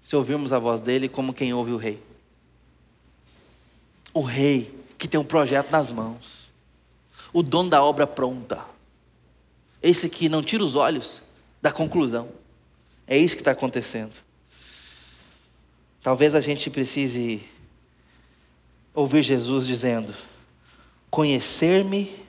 Se 0.00 0.16
ouvirmos 0.16 0.52
a 0.52 0.58
voz 0.58 0.80
dele 0.80 1.08
como 1.08 1.32
quem 1.32 1.54
ouve 1.54 1.72
o 1.72 1.76
rei. 1.76 2.02
O 4.12 4.20
rei 4.20 4.74
que 4.98 5.08
tem 5.08 5.18
um 5.18 5.24
projeto 5.24 5.70
nas 5.70 5.90
mãos. 5.90 6.50
O 7.32 7.42
dono 7.42 7.70
da 7.70 7.82
obra 7.82 8.06
pronta. 8.06 8.64
Esse 9.82 10.08
que 10.08 10.28
não 10.28 10.42
tira 10.42 10.62
os 10.62 10.76
olhos 10.76 11.22
da 11.60 11.72
conclusão. 11.72 12.28
É 13.06 13.16
isso 13.16 13.34
que 13.34 13.40
está 13.40 13.52
acontecendo. 13.52 14.18
Talvez 16.02 16.34
a 16.34 16.40
gente 16.40 16.68
precise 16.68 17.42
ouvir 18.94 19.22
Jesus 19.22 19.66
dizendo: 19.66 20.14
conhecer-me, 21.10 22.21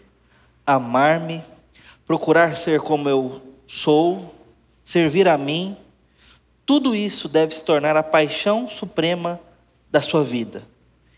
amar-me, 0.65 1.43
procurar 2.06 2.56
ser 2.56 2.80
como 2.82 3.10
eu 3.10 3.41
sou, 3.67 4.34
servir 4.84 5.28
a 5.28 5.38
mim, 5.38 5.78
tudo 6.65 6.95
isso 6.95 7.28
deve 7.28 7.54
se 7.54 7.63
tornar 7.63 7.95
a 7.97 8.04
paixão 8.04 8.67
suprema 8.69 9.39
da 9.91 10.02
sua 10.02 10.23
vida. 10.23 10.63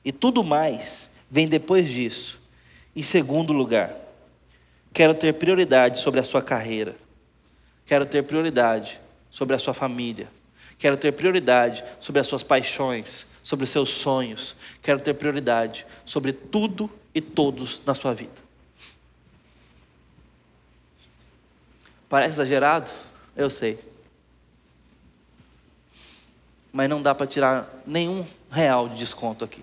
E 0.03 0.12
tudo 0.12 0.43
mais 0.43 1.12
vem 1.29 1.47
depois 1.47 1.89
disso. 1.89 2.41
Em 2.95 3.03
segundo 3.03 3.53
lugar, 3.53 3.95
quero 4.93 5.13
ter 5.13 5.34
prioridade 5.34 5.99
sobre 5.99 6.19
a 6.19 6.23
sua 6.23 6.41
carreira. 6.41 6.95
Quero 7.86 8.05
ter 8.05 8.23
prioridade 8.23 8.99
sobre 9.29 9.55
a 9.55 9.60
sua 9.60 9.73
família. 9.73 10.27
Quero 10.77 10.97
ter 10.97 11.12
prioridade 11.12 11.84
sobre 11.99 12.21
as 12.21 12.27
suas 12.27 12.43
paixões, 12.43 13.27
sobre 13.43 13.63
os 13.63 13.69
seus 13.69 13.89
sonhos. 13.89 14.55
Quero 14.81 14.99
ter 14.99 15.13
prioridade 15.13 15.86
sobre 16.05 16.34
tudo 16.34 16.89
e 17.13 17.21
todos 17.21 17.81
na 17.86 17.93
sua 17.93 18.13
vida. 18.13 18.44
Parece 22.15 22.36
exagerado? 22.36 22.89
Eu 23.36 23.49
sei. 23.49 23.78
Mas 26.71 26.89
não 26.89 27.01
dá 27.01 27.13
para 27.13 27.28
tirar 27.28 27.69
nenhum 27.86 28.25
real 28.49 28.88
de 28.88 28.95
desconto 28.95 29.43
aqui. 29.43 29.62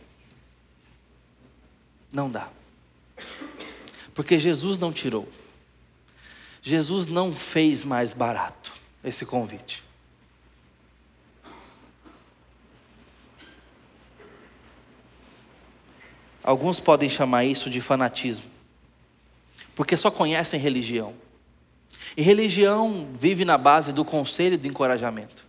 Não 2.12 2.30
dá. 2.30 2.50
Porque 4.14 4.38
Jesus 4.38 4.76
não 4.76 4.92
tirou. 4.92 5.26
Jesus 6.60 7.06
não 7.06 7.32
fez 7.32 7.86
mais 7.86 8.12
barato 8.12 8.70
esse 9.02 9.24
convite. 9.24 9.82
Alguns 16.44 16.78
podem 16.80 17.08
chamar 17.08 17.46
isso 17.46 17.70
de 17.70 17.80
fanatismo, 17.80 18.50
porque 19.74 19.96
só 19.96 20.10
conhecem 20.10 20.60
religião. 20.60 21.21
E 22.16 22.22
religião 22.22 23.08
vive 23.12 23.44
na 23.44 23.56
base 23.56 23.92
do 23.92 24.04
conselho 24.04 24.54
e 24.54 24.58
do 24.58 24.66
encorajamento. 24.66 25.44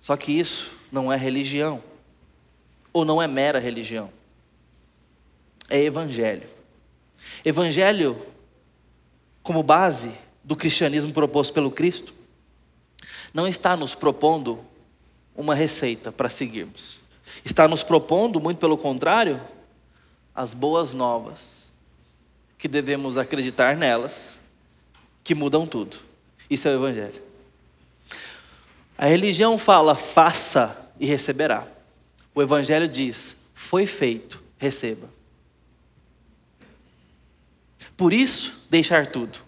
Só 0.00 0.16
que 0.16 0.32
isso 0.32 0.70
não 0.90 1.12
é 1.12 1.16
religião, 1.16 1.82
ou 2.92 3.04
não 3.04 3.20
é 3.20 3.26
mera 3.26 3.58
religião, 3.58 4.10
é 5.68 5.80
evangelho. 5.80 6.48
Evangelho, 7.44 8.16
como 9.42 9.62
base 9.62 10.12
do 10.42 10.54
cristianismo 10.54 11.12
proposto 11.12 11.52
pelo 11.52 11.70
Cristo, 11.70 12.14
não 13.32 13.48
está 13.48 13.76
nos 13.76 13.94
propondo 13.94 14.60
uma 15.34 15.54
receita 15.54 16.12
para 16.12 16.28
seguirmos 16.28 17.04
está 17.44 17.66
nos 17.66 17.82
propondo, 17.82 18.40
muito 18.40 18.58
pelo 18.58 18.76
contrário, 18.76 19.40
as 20.34 20.52
boas 20.52 20.92
novas, 20.92 21.64
que 22.58 22.68
devemos 22.68 23.16
acreditar 23.16 23.76
nelas, 23.76 24.38
que 25.24 25.34
mudam 25.34 25.66
tudo. 25.66 25.96
Isso 26.48 26.68
é 26.68 26.72
o 26.72 26.74
Evangelho. 26.74 27.22
A 28.96 29.06
religião 29.06 29.58
fala, 29.58 29.96
faça 29.96 30.88
e 31.00 31.06
receberá. 31.06 31.66
O 32.34 32.42
Evangelho 32.42 32.86
diz, 32.86 33.44
foi 33.54 33.86
feito, 33.86 34.40
receba. 34.58 35.08
Por 37.96 38.12
isso, 38.12 38.66
deixar 38.68 39.06
tudo. 39.06 39.40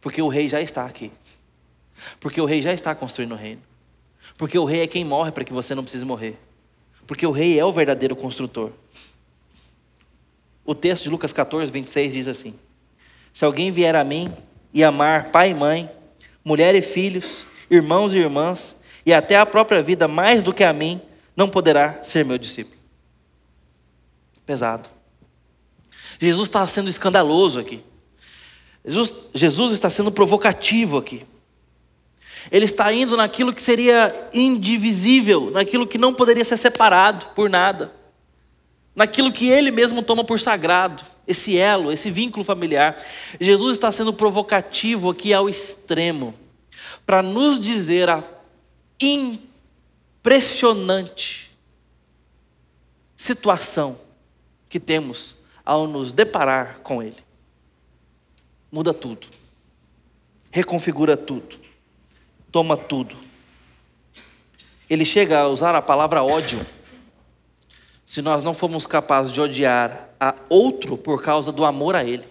Porque 0.00 0.22
o 0.22 0.28
rei 0.28 0.48
já 0.48 0.60
está 0.60 0.86
aqui. 0.86 1.12
Porque 2.18 2.40
o 2.40 2.44
rei 2.44 2.62
já 2.62 2.72
está 2.72 2.94
construindo 2.94 3.32
o 3.32 3.36
reino. 3.36 3.62
Porque 4.36 4.58
o 4.58 4.64
rei 4.64 4.80
é 4.80 4.86
quem 4.86 5.04
morre 5.04 5.30
para 5.30 5.44
que 5.44 5.52
você 5.52 5.74
não 5.74 5.82
precise 5.82 6.04
morrer. 6.04 6.38
Porque 7.06 7.26
o 7.26 7.30
rei 7.30 7.58
é 7.58 7.64
o 7.64 7.72
verdadeiro 7.72 8.16
construtor. 8.16 8.72
O 10.64 10.74
texto 10.74 11.04
de 11.04 11.10
Lucas 11.10 11.32
14, 11.32 11.70
26 11.70 12.12
diz 12.12 12.28
assim: 12.28 12.58
Se 13.32 13.44
alguém 13.44 13.70
vier 13.70 13.94
a 13.94 14.02
mim 14.02 14.32
e 14.74 14.82
amar 14.82 15.30
pai 15.30 15.52
e 15.52 15.54
mãe, 15.54 15.88
mulher 16.44 16.74
e 16.74 16.82
filhos, 16.82 17.46
irmãos 17.70 18.12
e 18.12 18.18
irmãs, 18.18 18.76
e 19.06 19.14
até 19.14 19.36
a 19.36 19.46
própria 19.46 19.80
vida 19.80 20.08
mais 20.08 20.42
do 20.42 20.52
que 20.52 20.64
a 20.64 20.72
mim, 20.72 21.00
não 21.36 21.48
poderá 21.48 22.02
ser 22.02 22.24
meu 22.24 22.36
discípulo. 22.36 22.76
Pesado. 24.44 24.90
Jesus 26.18 26.48
está 26.48 26.66
sendo 26.66 26.88
escandaloso 26.88 27.60
aqui. 27.60 27.82
Jesus, 28.84 29.30
Jesus 29.32 29.72
está 29.72 29.88
sendo 29.88 30.12
provocativo 30.12 30.98
aqui. 30.98 31.22
Ele 32.50 32.64
está 32.64 32.92
indo 32.92 33.16
naquilo 33.16 33.54
que 33.54 33.62
seria 33.62 34.28
indivisível, 34.34 35.50
naquilo 35.50 35.86
que 35.86 35.96
não 35.96 36.12
poderia 36.12 36.44
ser 36.44 36.56
separado 36.56 37.26
por 37.34 37.48
nada, 37.48 37.92
naquilo 38.94 39.32
que 39.32 39.48
ele 39.48 39.70
mesmo 39.70 40.02
toma 40.02 40.22
por 40.22 40.38
sagrado, 40.38 41.02
esse 41.26 41.58
elo, 41.58 41.90
esse 41.92 42.10
vínculo 42.10 42.44
familiar. 42.44 43.02
Jesus 43.40 43.76
está 43.76 43.90
sendo 43.90 44.12
provocativo 44.12 45.08
aqui 45.10 45.32
ao 45.32 45.48
extremo, 45.48 46.34
para 47.06 47.22
nos 47.22 47.58
dizer 47.60 48.10
a 48.10 48.22
impressionante 49.00 51.50
situação 53.16 53.98
que 54.68 54.78
temos 54.80 55.36
ao 55.64 55.86
nos 55.86 56.12
deparar 56.12 56.80
com 56.80 57.00
Ele. 57.02 57.24
Muda 58.70 58.92
tudo, 58.92 59.26
reconfigura 60.50 61.16
tudo 61.16 61.64
toma 62.54 62.76
tudo. 62.76 63.16
Ele 64.88 65.04
chega 65.04 65.40
a 65.40 65.48
usar 65.48 65.74
a 65.74 65.82
palavra 65.82 66.22
ódio. 66.22 66.64
Se 68.14 68.22
nós 68.22 68.44
não 68.44 68.54
formos 68.54 68.86
capazes 68.86 69.32
de 69.32 69.40
odiar 69.40 70.08
a 70.20 70.36
outro 70.48 70.96
por 70.96 71.20
causa 71.20 71.50
do 71.50 71.64
amor 71.64 71.96
a 71.96 72.04
ele. 72.04 72.22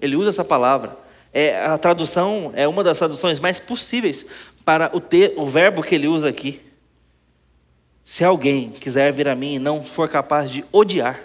Ele 0.00 0.14
usa 0.14 0.28
essa 0.28 0.44
palavra. 0.44 0.96
É, 1.32 1.66
a 1.66 1.76
tradução 1.76 2.52
é 2.54 2.68
uma 2.68 2.84
das 2.84 2.98
traduções 2.98 3.40
mais 3.40 3.58
possíveis 3.58 4.24
para 4.64 4.96
o, 4.96 5.00
ter, 5.00 5.34
o 5.36 5.48
verbo 5.48 5.82
que 5.82 5.96
ele 5.96 6.06
usa 6.06 6.28
aqui. 6.28 6.60
Se 8.04 8.24
alguém 8.24 8.70
quiser 8.70 9.12
vir 9.12 9.26
a 9.26 9.34
mim 9.34 9.54
e 9.54 9.58
não 9.58 9.82
for 9.82 10.08
capaz 10.08 10.48
de 10.48 10.64
odiar, 10.70 11.18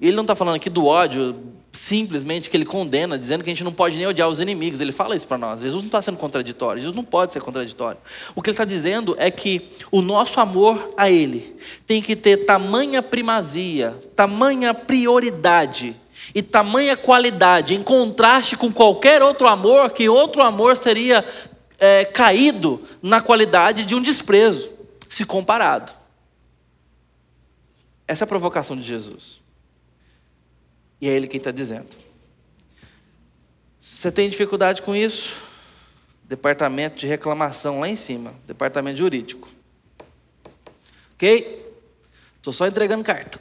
ele 0.00 0.16
não 0.16 0.22
está 0.22 0.34
falando 0.34 0.56
aqui 0.56 0.68
do 0.68 0.86
ódio 0.86 1.36
simplesmente 1.72 2.48
que 2.48 2.56
ele 2.56 2.64
condena, 2.64 3.18
dizendo 3.18 3.42
que 3.42 3.50
a 3.50 3.52
gente 3.52 3.64
não 3.64 3.72
pode 3.72 3.96
nem 3.96 4.06
odiar 4.06 4.28
os 4.28 4.40
inimigos. 4.40 4.80
Ele 4.80 4.92
fala 4.92 5.16
isso 5.16 5.26
para 5.26 5.36
nós. 5.36 5.60
Jesus 5.60 5.82
não 5.82 5.88
está 5.88 6.00
sendo 6.00 6.16
contraditório. 6.16 6.80
Jesus 6.80 6.96
não 6.96 7.04
pode 7.04 7.32
ser 7.32 7.40
contraditório. 7.40 8.00
O 8.34 8.40
que 8.40 8.50
ele 8.50 8.54
está 8.54 8.64
dizendo 8.64 9.14
é 9.18 9.30
que 9.30 9.68
o 9.90 10.00
nosso 10.00 10.40
amor 10.40 10.92
a 10.96 11.10
Ele 11.10 11.56
tem 11.86 12.00
que 12.00 12.14
ter 12.14 12.44
tamanha 12.46 13.02
primazia, 13.02 13.94
tamanha 14.14 14.72
prioridade, 14.72 15.96
e 16.34 16.42
tamanha 16.42 16.96
qualidade, 16.96 17.74
em 17.74 17.82
contraste 17.82 18.56
com 18.56 18.72
qualquer 18.72 19.22
outro 19.22 19.46
amor, 19.46 19.90
que 19.90 20.08
outro 20.08 20.42
amor 20.42 20.76
seria 20.76 21.24
é, 21.78 22.04
caído 22.04 22.80
na 23.02 23.20
qualidade 23.20 23.84
de 23.84 23.94
um 23.94 24.00
desprezo, 24.00 24.70
se 25.08 25.24
comparado. 25.26 25.92
Essa 28.06 28.24
é 28.24 28.26
a 28.26 28.28
provocação 28.28 28.76
de 28.76 28.82
Jesus. 28.82 29.43
E 31.04 31.08
é 31.08 31.12
Ele 31.12 31.28
quem 31.28 31.36
está 31.36 31.50
dizendo. 31.50 31.94
Você 33.78 34.10
tem 34.10 34.30
dificuldade 34.30 34.80
com 34.80 34.96
isso? 34.96 35.38
Departamento 36.22 36.96
de 36.96 37.06
reclamação 37.06 37.80
lá 37.80 37.90
em 37.90 37.94
cima, 37.94 38.32
departamento 38.46 38.96
jurídico. 38.96 39.46
Ok? 41.12 41.76
Estou 42.38 42.54
só 42.54 42.66
entregando 42.66 43.04
carta. 43.04 43.38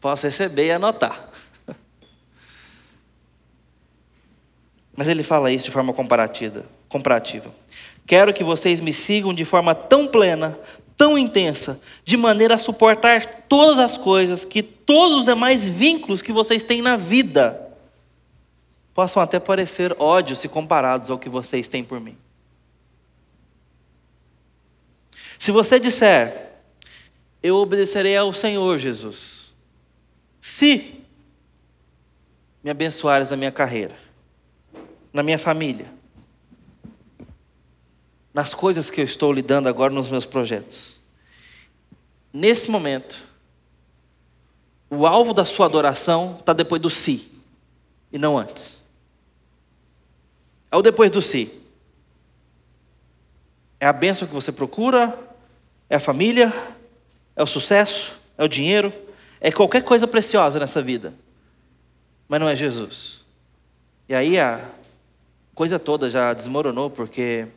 Posso 0.00 0.24
receber 0.24 0.68
e 0.68 0.72
anotar. 0.72 1.28
Mas 4.96 5.06
ele 5.06 5.22
fala 5.22 5.52
isso 5.52 5.66
de 5.66 5.70
forma 5.70 5.92
comparativa. 5.92 6.64
Quero 8.06 8.32
que 8.32 8.42
vocês 8.42 8.80
me 8.80 8.94
sigam 8.94 9.34
de 9.34 9.44
forma 9.44 9.74
tão 9.74 10.08
plena, 10.08 10.58
tão 10.98 11.16
intensa, 11.16 11.80
de 12.04 12.16
maneira 12.16 12.56
a 12.56 12.58
suportar 12.58 13.44
todas 13.48 13.78
as 13.78 13.96
coisas, 13.96 14.44
que 14.44 14.64
todos 14.64 15.18
os 15.18 15.24
demais 15.24 15.68
vínculos 15.68 16.20
que 16.20 16.32
vocês 16.32 16.64
têm 16.64 16.82
na 16.82 16.96
vida 16.96 17.64
possam 18.92 19.22
até 19.22 19.38
parecer 19.38 19.94
ódio 19.96 20.34
se 20.34 20.48
comparados 20.48 21.08
ao 21.08 21.18
que 21.18 21.28
vocês 21.28 21.68
têm 21.68 21.84
por 21.84 22.00
mim. 22.00 22.16
Se 25.38 25.52
você 25.52 25.78
disser, 25.78 26.50
eu 27.40 27.56
obedecerei 27.56 28.16
ao 28.16 28.32
Senhor 28.32 28.76
Jesus, 28.76 29.52
se 30.40 31.04
me 32.62 32.70
abençoares 32.70 33.28
na 33.28 33.36
minha 33.36 33.52
carreira, 33.52 33.94
na 35.12 35.22
minha 35.22 35.38
família, 35.38 35.86
nas 38.38 38.54
coisas 38.54 38.88
que 38.88 39.00
eu 39.00 39.04
estou 39.04 39.32
lidando 39.32 39.68
agora 39.68 39.92
nos 39.92 40.08
meus 40.08 40.24
projetos. 40.24 40.94
Nesse 42.32 42.70
momento, 42.70 43.20
o 44.88 45.08
alvo 45.08 45.34
da 45.34 45.44
sua 45.44 45.66
adoração 45.66 46.36
está 46.38 46.52
depois 46.52 46.80
do 46.80 46.88
si 46.88 47.32
e 48.12 48.16
não 48.16 48.38
antes. 48.38 48.80
É 50.70 50.76
o 50.76 50.82
depois 50.82 51.10
do 51.10 51.20
si. 51.20 51.52
É 53.80 53.88
a 53.88 53.92
bênção 53.92 54.28
que 54.28 54.34
você 54.34 54.52
procura, 54.52 55.18
é 55.90 55.96
a 55.96 56.00
família, 56.00 56.54
é 57.34 57.42
o 57.42 57.46
sucesso, 57.46 58.20
é 58.38 58.44
o 58.44 58.48
dinheiro, 58.48 58.92
é 59.40 59.50
qualquer 59.50 59.82
coisa 59.82 60.06
preciosa 60.06 60.60
nessa 60.60 60.80
vida, 60.80 61.12
mas 62.28 62.38
não 62.38 62.48
é 62.48 62.54
Jesus. 62.54 63.24
E 64.08 64.14
aí 64.14 64.38
a 64.38 64.64
coisa 65.56 65.76
toda 65.76 66.08
já 66.08 66.32
desmoronou 66.32 66.88
porque 66.88 67.48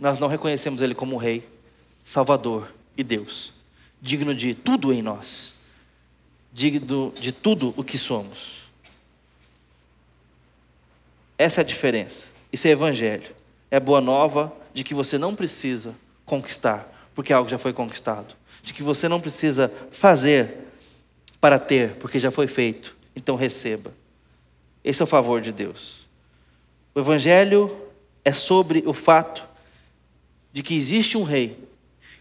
nós 0.00 0.18
não 0.18 0.28
reconhecemos 0.28 0.80
Ele 0.80 0.94
como 0.94 1.18
Rei, 1.18 1.46
Salvador 2.02 2.72
e 2.96 3.04
Deus, 3.04 3.52
digno 4.00 4.34
de 4.34 4.54
tudo 4.54 4.92
em 4.94 5.02
nós, 5.02 5.52
digno 6.50 7.12
de 7.20 7.30
tudo 7.30 7.74
o 7.76 7.84
que 7.84 7.98
somos. 7.98 8.60
Essa 11.36 11.60
é 11.60 11.62
a 11.62 11.66
diferença. 11.66 12.28
Isso 12.52 12.66
é 12.66 12.70
Evangelho. 12.70 13.34
É 13.70 13.78
boa 13.78 14.00
nova 14.00 14.52
de 14.74 14.82
que 14.82 14.94
você 14.94 15.16
não 15.16 15.34
precisa 15.34 15.94
conquistar, 16.24 17.10
porque 17.14 17.32
algo 17.32 17.48
já 17.48 17.58
foi 17.58 17.72
conquistado. 17.72 18.34
De 18.62 18.74
que 18.74 18.82
você 18.82 19.08
não 19.08 19.20
precisa 19.20 19.72
fazer 19.90 20.66
para 21.40 21.58
ter, 21.58 21.94
porque 21.96 22.18
já 22.18 22.30
foi 22.30 22.46
feito. 22.46 22.96
Então 23.14 23.36
receba. 23.36 23.92
Esse 24.82 25.00
é 25.02 25.04
o 25.04 25.06
favor 25.06 25.40
de 25.40 25.52
Deus. 25.52 26.06
O 26.94 27.00
Evangelho 27.00 27.74
é 28.24 28.32
sobre 28.32 28.82
o 28.86 28.92
fato 28.92 29.49
de 30.52 30.62
que 30.62 30.74
existe 30.74 31.16
um 31.16 31.22
rei 31.22 31.56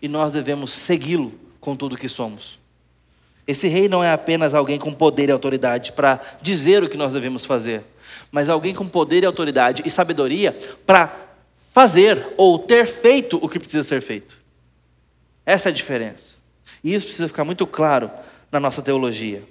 e 0.02 0.08
nós 0.08 0.34
devemos 0.34 0.72
segui-lo 0.72 1.34
com 1.60 1.76
tudo 1.76 1.98
que 1.98 2.08
somos. 2.08 2.60
Esse 3.48 3.68
rei 3.68 3.88
não 3.88 4.04
é 4.04 4.12
apenas 4.12 4.54
alguém 4.54 4.78
com 4.78 4.94
poder 4.94 5.30
e 5.30 5.32
autoridade 5.32 5.92
para 5.92 6.22
dizer 6.42 6.84
o 6.84 6.90
que 6.90 6.98
nós 6.98 7.14
devemos 7.14 7.46
fazer, 7.46 7.84
mas 8.32 8.48
alguém 8.48 8.76
com 8.76 8.88
poder 8.88 9.24
e 9.24 9.26
autoridade 9.26 9.82
e 9.86 9.90
sabedoria 9.90 10.56
para 10.86 11.30
fazer 11.72 12.34
ou 12.38 12.60
ter 12.60 12.86
feito 12.86 13.40
o 13.42 13.50
que 13.50 13.60
precisa 13.60 13.84
ser 13.84 14.02
feito. 14.02 14.38
Essa 15.46 15.70
é 15.70 15.72
a 15.72 15.74
diferença. 15.74 16.36
E 16.84 16.94
isso 16.94 17.08
precisa 17.08 17.28
ficar 17.28 17.44
muito 17.44 17.66
claro 17.66 18.12
na 18.52 18.60
nossa 18.60 18.82
teologia. 18.82 19.44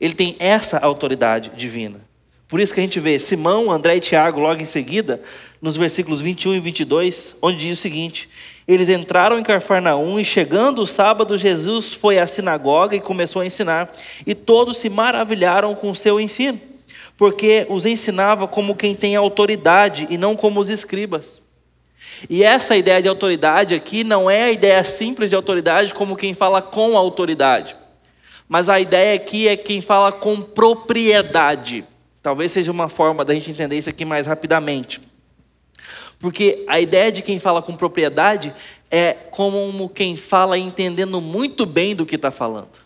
Ele 0.00 0.14
tem 0.14 0.36
essa 0.38 0.78
autoridade 0.78 1.50
divina. 1.50 2.00
Por 2.48 2.60
isso 2.60 2.72
que 2.72 2.80
a 2.80 2.82
gente 2.82 2.98
vê 2.98 3.18
Simão, 3.18 3.70
André 3.70 3.96
e 3.96 4.00
Tiago 4.00 4.40
logo 4.40 4.62
em 4.62 4.64
seguida, 4.64 5.20
nos 5.60 5.76
versículos 5.76 6.22
21 6.22 6.54
e 6.54 6.60
22, 6.60 7.36
onde 7.42 7.58
diz 7.58 7.78
o 7.78 7.82
seguinte: 7.82 8.26
Eles 8.66 8.88
entraram 8.88 9.38
em 9.38 9.42
Carfarnaum 9.42 10.18
e 10.18 10.24
chegando 10.24 10.80
o 10.80 10.86
sábado, 10.86 11.36
Jesus 11.36 11.92
foi 11.92 12.18
à 12.18 12.26
sinagoga 12.26 12.96
e 12.96 13.00
começou 13.00 13.42
a 13.42 13.46
ensinar, 13.46 13.92
e 14.26 14.34
todos 14.34 14.78
se 14.78 14.88
maravilharam 14.88 15.74
com 15.74 15.90
o 15.90 15.94
seu 15.94 16.18
ensino, 16.18 16.58
porque 17.18 17.66
os 17.68 17.84
ensinava 17.84 18.48
como 18.48 18.74
quem 18.74 18.94
tem 18.94 19.14
autoridade 19.14 20.06
e 20.08 20.16
não 20.16 20.34
como 20.34 20.58
os 20.58 20.70
escribas. 20.70 21.42
E 22.30 22.42
essa 22.42 22.74
ideia 22.76 23.02
de 23.02 23.08
autoridade 23.08 23.74
aqui 23.74 24.02
não 24.02 24.30
é 24.30 24.44
a 24.44 24.50
ideia 24.50 24.82
simples 24.82 25.28
de 25.28 25.36
autoridade 25.36 25.92
como 25.92 26.16
quem 26.16 26.32
fala 26.32 26.62
com 26.62 26.96
autoridade. 26.96 27.76
Mas 28.48 28.70
a 28.70 28.80
ideia 28.80 29.14
aqui 29.14 29.46
é 29.46 29.56
quem 29.56 29.82
fala 29.82 30.10
com 30.10 30.40
propriedade. 30.40 31.84
Talvez 32.28 32.52
seja 32.52 32.70
uma 32.70 32.90
forma 32.90 33.24
da 33.24 33.32
gente 33.32 33.50
entender 33.50 33.78
isso 33.78 33.88
aqui 33.88 34.04
mais 34.04 34.26
rapidamente. 34.26 35.00
Porque 36.18 36.62
a 36.68 36.78
ideia 36.78 37.10
de 37.10 37.22
quem 37.22 37.38
fala 37.38 37.62
com 37.62 37.74
propriedade 37.74 38.54
é 38.90 39.14
como 39.14 39.88
quem 39.88 40.14
fala 40.14 40.58
entendendo 40.58 41.22
muito 41.22 41.64
bem 41.64 41.96
do 41.96 42.04
que 42.04 42.16
está 42.16 42.30
falando. 42.30 42.80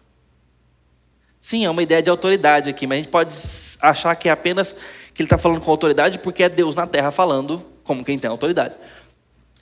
Sim, 1.40 1.64
é 1.64 1.70
uma 1.70 1.83
ideia 1.83 2.00
de 2.00 2.09
autoridade 2.09 2.70
aqui, 2.70 2.87
mas 2.87 2.94
a 2.94 2.98
gente 3.00 3.11
pode 3.11 3.35
achar 3.81 4.14
que 4.14 4.28
é 4.28 4.31
apenas 4.31 4.76
que 5.12 5.22
ele 5.22 5.26
está 5.26 5.37
falando 5.37 5.61
com 5.61 5.72
autoridade 5.72 6.20
porque 6.20 6.44
é 6.44 6.48
Deus 6.48 6.76
na 6.76 6.87
terra 6.87 7.11
falando 7.11 7.66
como 7.83 8.05
quem 8.05 8.20
tem 8.20 8.31
autoridade. 8.31 8.76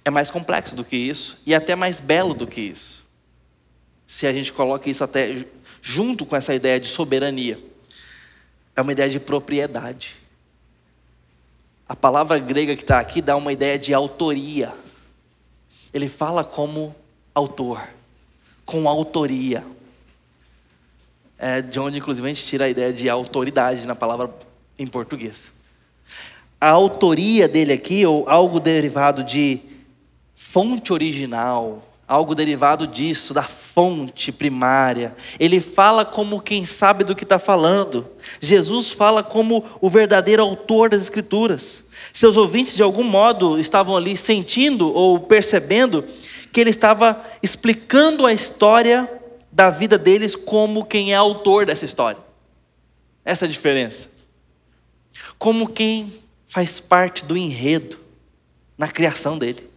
É 0.05 0.11
mais 0.11 0.31
complexo 0.31 0.77
do 0.77 0.85
que 0.85 0.95
isso 0.99 1.41
e 1.47 1.55
até 1.55 1.75
mais 1.75 2.01
belo 2.01 2.35
do 2.35 2.47
que 2.47 2.61
isso. 2.61 3.03
Se 4.07 4.27
a 4.27 4.33
gente 4.35 4.53
coloca 4.53 4.91
isso 4.91 5.03
até 5.03 5.43
junto 5.81 6.27
com 6.27 6.37
essa 6.37 6.55
ideia 6.55 6.79
de 6.79 6.87
soberania. 6.87 7.70
É 8.75 8.81
uma 8.81 8.93
ideia 8.93 9.11
de 9.11 9.21
propriedade. 9.21 10.17
A 11.89 11.97
palavra 11.97 12.39
grega 12.39 12.77
que 12.77 12.83
está 12.83 13.01
aqui 13.01 13.21
dá 13.21 13.37
uma 13.37 13.53
ideia 13.53 13.79
de 13.79 13.93
autoria. 13.93 14.73
Ele 15.93 16.09
fala 16.09 16.45
como 16.45 16.95
autor, 17.35 17.83
com 18.65 18.89
autoria. 18.89 19.65
É 21.37 21.61
de 21.61 21.81
onde, 21.81 21.99
inclusive, 21.99 22.25
a 22.27 22.33
gente 22.33 22.47
tira 22.47 22.67
a 22.67 22.69
ideia 22.69 22.93
de 22.93 23.09
autoridade 23.09 23.87
na 23.87 23.95
palavra 23.97 24.33
em 24.79 24.87
português. 24.87 25.53
A 26.61 26.69
autoria 26.69 27.49
dele 27.49 27.73
aqui, 27.73 28.05
ou 28.07 28.29
algo 28.29 28.61
derivado 28.61 29.25
de 29.25 29.59
fonte 30.35 30.93
original, 30.93 31.83
algo 32.11 32.35
derivado 32.35 32.89
disso, 32.89 33.33
da 33.33 33.45
fonte 33.45 34.33
primária. 34.33 35.15
Ele 35.39 35.61
fala 35.61 36.05
como 36.05 36.41
quem 36.41 36.67
sabe 36.67 37.05
do 37.05 37.15
que 37.15 37.23
está 37.23 37.39
falando. 37.39 38.05
Jesus 38.41 38.91
fala 38.91 39.23
como 39.23 39.65
o 39.81 39.89
verdadeiro 39.89 40.43
autor 40.43 40.91
das 40.91 41.03
Escrituras. 41.03 41.85
Seus 42.13 42.37
ouvintes, 42.37 42.75
de 42.75 42.83
algum 42.83 43.05
modo, 43.05 43.61
estavam 43.61 43.97
ali 43.97 44.17
sentindo 44.17 44.93
ou 44.93 45.21
percebendo 45.21 46.05
que 46.51 46.61
ele 46.61 46.71
estava 46.71 47.25
explicando 47.45 48.27
a 48.27 48.33
história 48.33 49.09
da 49.53 49.71
vida 49.71 49.97
deles 49.97 50.35
como 50.35 50.85
quem 50.85 51.13
é 51.13 51.17
autor 51.17 51.65
dessa 51.65 51.85
história. 51.85 52.19
Essa 53.25 53.45
é 53.45 53.49
a 53.49 53.51
diferença. 53.53 54.09
Como 55.39 55.69
quem 55.69 56.13
faz 56.49 56.81
parte 56.81 57.25
do 57.25 57.37
enredo 57.37 57.99
na 58.77 58.89
criação 58.89 59.39
dele. 59.39 59.70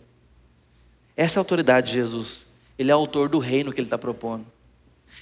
Essa 1.15 1.37
é 1.37 1.39
a 1.39 1.41
autoridade 1.41 1.87
de 1.87 1.93
Jesus. 1.93 2.53
Ele 2.77 2.89
é 2.89 2.93
autor 2.93 3.29
do 3.29 3.39
reino 3.39 3.71
que 3.71 3.79
ele 3.79 3.87
está 3.87 3.97
propondo. 3.97 4.45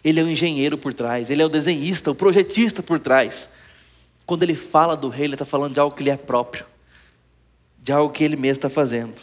Ele 0.03 0.19
é 0.19 0.23
o 0.23 0.29
engenheiro 0.29 0.77
por 0.77 0.93
trás, 0.93 1.29
ele 1.29 1.41
é 1.41 1.45
o 1.45 1.49
desenhista, 1.49 2.11
o 2.11 2.15
projetista 2.15 2.81
por 2.81 2.99
trás. 2.99 3.49
Quando 4.25 4.43
ele 4.43 4.55
fala 4.55 4.95
do 4.95 5.09
rei, 5.09 5.25
ele 5.25 5.35
está 5.35 5.45
falando 5.45 5.73
de 5.73 5.79
algo 5.79 5.95
que 5.95 6.03
lhe 6.03 6.09
é 6.09 6.17
próprio, 6.17 6.65
de 7.77 7.91
algo 7.91 8.13
que 8.13 8.23
ele 8.23 8.35
mesmo 8.35 8.53
está 8.53 8.69
fazendo. 8.69 9.13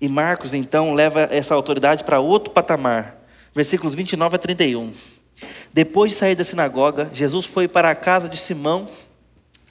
E 0.00 0.08
Marcos, 0.08 0.52
então, 0.52 0.92
leva 0.92 1.22
essa 1.30 1.54
autoridade 1.54 2.04
para 2.04 2.20
outro 2.20 2.52
patamar. 2.52 3.16
Versículos 3.54 3.94
29 3.94 4.36
a 4.36 4.38
31. 4.38 4.92
Depois 5.72 6.12
de 6.12 6.18
sair 6.18 6.34
da 6.34 6.44
sinagoga, 6.44 7.10
Jesus 7.12 7.46
foi 7.46 7.66
para 7.66 7.90
a 7.90 7.94
casa 7.94 8.28
de 8.28 8.36
Simão 8.36 8.88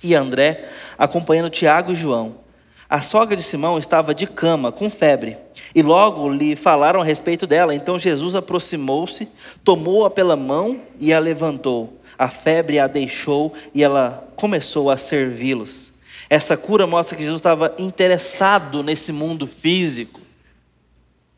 e 0.02 0.16
André, 0.16 0.68
acompanhando 0.98 1.50
Tiago 1.50 1.92
e 1.92 1.96
João. 1.96 2.44
A 2.90 3.02
sogra 3.02 3.36
de 3.36 3.42
Simão 3.42 3.80
estava 3.80 4.14
de 4.14 4.28
cama, 4.28 4.72
com 4.72 4.90
febre, 4.90 5.38
e 5.74 5.82
logo 5.82 6.30
lhe 6.30 6.56
falaram 6.56 7.02
a 7.02 7.04
respeito 7.04 7.48
dela. 7.48 7.74
Então 7.74 7.98
Jesus 7.98 8.36
aproximou-se, 8.36 9.28
tomou-a 9.64 10.10
pela 10.10 10.36
mão 10.36 10.80
e 11.00 11.12
a 11.12 11.20
levantou. 11.20 12.00
A 12.18 12.30
febre 12.30 12.80
a 12.80 12.88
deixou 12.88 13.54
e 13.74 13.84
ela 13.84 14.30
começou 14.36 14.90
a 14.92 14.98
servi-los. 14.98 15.94
Essa 16.30 16.56
cura 16.56 16.88
mostra 16.88 17.18
que 17.18 17.24
Jesus 17.24 17.40
estava 17.40 17.74
interessado 17.78 18.84
nesse 18.84 19.12
mundo 19.12 19.46
físico. 19.48 20.22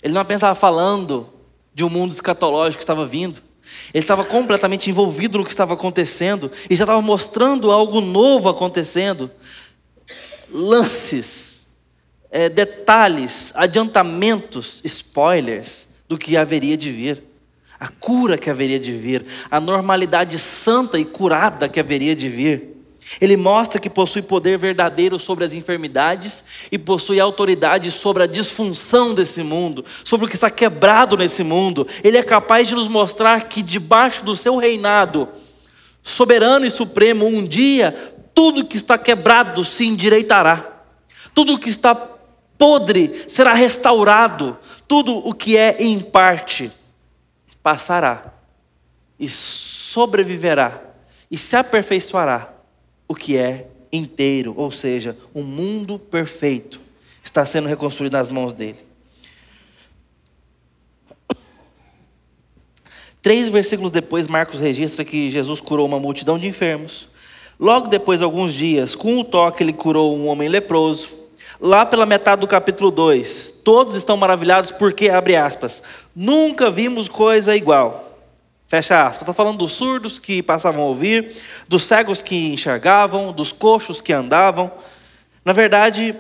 Ele 0.04 0.14
não 0.14 0.22
apenas 0.22 0.40
estava 0.40 0.56
falando 0.56 1.28
de 1.74 1.84
um 1.84 1.90
mundo 1.90 2.12
escatológico 2.12 2.80
que 2.80 2.84
estava 2.84 3.06
vindo, 3.06 3.42
ele 3.94 4.04
estava 4.04 4.24
completamente 4.24 4.90
envolvido 4.90 5.38
no 5.38 5.44
que 5.44 5.50
estava 5.50 5.74
acontecendo 5.74 6.52
e 6.70 6.76
já 6.76 6.84
estava 6.84 7.02
mostrando 7.02 7.72
algo 7.72 8.02
novo 8.02 8.50
acontecendo. 8.50 9.30
Lances, 10.52 11.68
é, 12.32 12.50
detalhes, 12.50 13.52
adiantamentos, 13.56 14.82
spoilers 14.84 15.88
do 16.08 16.18
que 16.18 16.38
haveria 16.38 16.78
de 16.78 16.92
vir, 16.92 17.24
a 17.80 17.88
cura 17.88 18.38
que 18.38 18.50
haveria 18.50 18.80
de 18.80 18.92
vir, 18.92 19.26
a 19.52 19.60
normalidade 19.60 20.40
santa 20.40 20.98
e 20.98 21.06
curada 21.06 21.70
que 21.70 21.80
haveria 21.80 22.16
de 22.16 22.28
vir. 22.30 22.78
Ele 23.22 23.38
mostra 23.38 23.80
que 23.80 23.90
possui 23.90 24.22
poder 24.22 24.58
verdadeiro 24.58 25.18
sobre 25.18 25.46
as 25.46 25.54
enfermidades 25.54 26.44
e 26.72 26.78
possui 26.78 27.20
autoridade 27.20 27.90
sobre 27.90 28.24
a 28.24 28.28
disfunção 28.28 29.14
desse 29.14 29.42
mundo, 29.44 29.86
sobre 30.04 30.26
o 30.26 30.30
que 30.30 30.36
está 30.36 30.50
quebrado 30.50 31.16
nesse 31.16 31.44
mundo. 31.44 31.88
Ele 32.04 32.18
é 32.18 32.24
capaz 32.24 32.68
de 32.68 32.76
nos 32.76 32.88
mostrar 32.88 33.48
que 33.48 33.62
debaixo 33.62 34.26
do 34.26 34.36
seu 34.36 34.58
reinado 34.58 35.30
soberano 36.04 36.66
e 36.66 36.72
supremo, 36.72 37.26
um 37.26 37.46
dia 37.46 38.16
tudo 38.38 38.64
que 38.64 38.78
está 38.78 39.00
quebrado 39.00 39.66
se 39.66 39.84
endireitará. 39.84 40.84
Tudo 41.34 41.58
que 41.58 41.70
está 41.70 41.96
podre 41.96 43.26
será 43.28 43.52
restaurado. 43.56 44.56
Tudo 44.88 45.18
o 45.28 45.34
que 45.34 45.58
é 45.58 45.78
em 45.80 46.00
parte 46.00 46.72
passará 47.64 48.32
e 49.20 49.28
sobreviverá 49.28 50.80
e 51.32 51.36
se 51.36 51.56
aperfeiçoará 51.56 52.54
o 53.08 53.16
que 53.16 53.36
é 53.36 53.70
inteiro, 53.92 54.54
ou 54.56 54.72
seja, 54.72 55.18
um 55.34 55.42
mundo 55.42 55.98
perfeito 55.98 56.80
está 57.24 57.44
sendo 57.44 57.68
reconstruído 57.68 58.16
nas 58.16 58.30
mãos 58.30 58.54
dele. 58.54 58.86
Três 63.20 63.50
versículos 63.50 63.92
depois, 63.92 64.28
Marcos 64.28 64.60
registra 64.60 65.04
que 65.04 65.28
Jesus 65.28 65.60
curou 65.60 65.88
uma 65.88 66.00
multidão 66.00 66.38
de 66.38 66.46
enfermos. 66.46 67.17
Logo 67.60 67.88
depois, 67.88 68.22
alguns 68.22 68.54
dias, 68.54 68.96
com 68.96 69.20
o 69.20 69.24
toque, 69.24 69.64
ele 69.64 69.74
curou 69.74 70.16
um 70.16 70.28
homem 70.28 70.48
leproso. 70.48 71.10
Lá 71.60 71.86
pela 71.86 72.06
metade 72.06 72.42
do 72.42 72.48
capítulo 72.48 72.92
2, 72.92 73.62
todos 73.64 73.96
estão 73.96 74.16
maravilhados 74.16 74.72
porque, 74.72 75.10
abre 75.10 75.36
aspas, 75.36 75.82
nunca 76.16 76.70
vimos 76.70 77.08
coisa 77.08 77.56
igual. 77.56 78.20
Fecha 78.68 79.02
aspas. 79.02 79.22
Está 79.22 79.34
falando 79.34 79.58
dos 79.58 79.72
surdos 79.72 80.20
que 80.20 80.44
passavam 80.44 80.84
a 80.84 80.88
ouvir, 80.88 81.36
dos 81.68 81.84
cegos 81.84 82.22
que 82.22 82.54
enxergavam, 82.54 83.32
dos 83.32 83.52
coxos 83.52 84.02
que 84.02 84.14
andavam. 84.14 84.72
Na 85.44 85.54
verdade, 85.54 86.16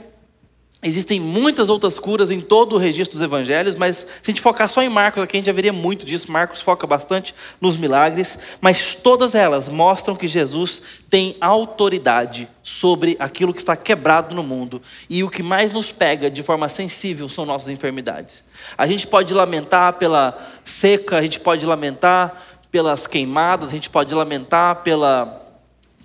existem 0.83 1.19
muitas 1.19 1.69
outras 1.69 1.97
curas 1.97 2.29
em 2.29 2.39
todo 2.39 2.75
o 2.75 2.77
registro 2.77 3.17
dos 3.17 3.25
evangelhos, 3.25 3.75
mas 3.75 3.97
se 3.97 4.05
a 4.23 4.27
gente 4.27 4.41
focar 4.41 4.69
só 4.69 4.83
em 4.83 4.89
Marcos 4.89 5.23
aqui, 5.23 5.35
a 5.35 5.39
gente 5.39 5.47
já 5.47 5.53
veria 5.53 5.73
muito 5.73 6.05
disso. 6.05 6.31
Marcos 6.31 6.61
foca 6.61 6.85
bastante 6.85 7.33
nos 7.59 7.75
milagres, 7.75 8.37
mas 8.61 8.93
todas 8.95 9.33
elas 9.33 9.69
mostram 9.69 10.15
que 10.15 10.27
Jesus 10.27 10.81
tem 11.09 11.35
autoridade 11.41 12.47
sobre 12.61 13.15
aquilo 13.19 13.53
que 13.53 13.59
está 13.59 13.75
quebrado 13.75 14.35
no 14.35 14.43
mundo. 14.43 14.81
E 15.09 15.23
o 15.23 15.29
que 15.29 15.41
mais 15.41 15.73
nos 15.73 15.91
pega 15.91 16.29
de 16.29 16.43
forma 16.43 16.69
sensível 16.69 17.27
são 17.27 17.45
nossas 17.45 17.69
enfermidades. 17.69 18.43
A 18.77 18.85
gente 18.85 19.07
pode 19.07 19.33
lamentar 19.33 19.93
pela 19.93 20.37
seca, 20.63 21.17
a 21.17 21.21
gente 21.21 21.39
pode 21.39 21.65
lamentar 21.65 22.43
pelas 22.69 23.07
queimadas, 23.07 23.69
a 23.69 23.71
gente 23.71 23.89
pode 23.89 24.13
lamentar 24.13 24.83
pela 24.83 25.46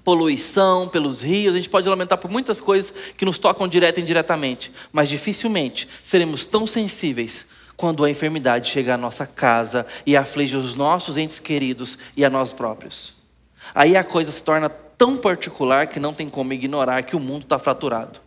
poluição, 0.05 0.88
pelos 0.88 1.22
rios, 1.22 1.55
a 1.55 1.59
gente 1.59 1.70
pode 1.70 1.88
lamentar 1.88 2.18
por 2.18 2.30
muitas 2.30 2.61
coisas 2.61 2.92
que 3.16 3.24
nos 3.24 3.38
tocam 3.38 3.68
direta 3.68 4.00
e 4.00 4.03
indiretamente, 4.03 4.72
mas 4.92 5.09
dificilmente 5.09 5.88
seremos 6.03 6.44
tão 6.46 6.66
sensíveis 6.66 7.50
quando 7.76 8.05
a 8.05 8.11
enfermidade 8.11 8.70
chega 8.70 8.94
à 8.94 8.98
nossa 8.98 9.26
casa 9.26 9.86
e 10.07 10.16
aflige 10.16 10.57
os 10.57 10.76
nossos 10.76 11.16
entes 11.16 11.38
queridos 11.38 11.98
e 12.16 12.24
a 12.24 12.30
nós 12.30 12.53
próprios. 12.53 13.14
Aí 13.74 13.96
a 13.96 14.05
coisa 14.05 14.30
se 14.30 14.42
torna 14.42 14.68
tão 14.68 15.16
particular 15.16 15.86
que 15.86 16.00
não 16.00 16.12
tem 16.12 16.28
como 16.28 16.53
ignorar 16.53 17.03
que 17.03 17.16
o 17.16 17.20
mundo 17.20 17.42
está 17.42 17.59
fraturado. 17.59 18.20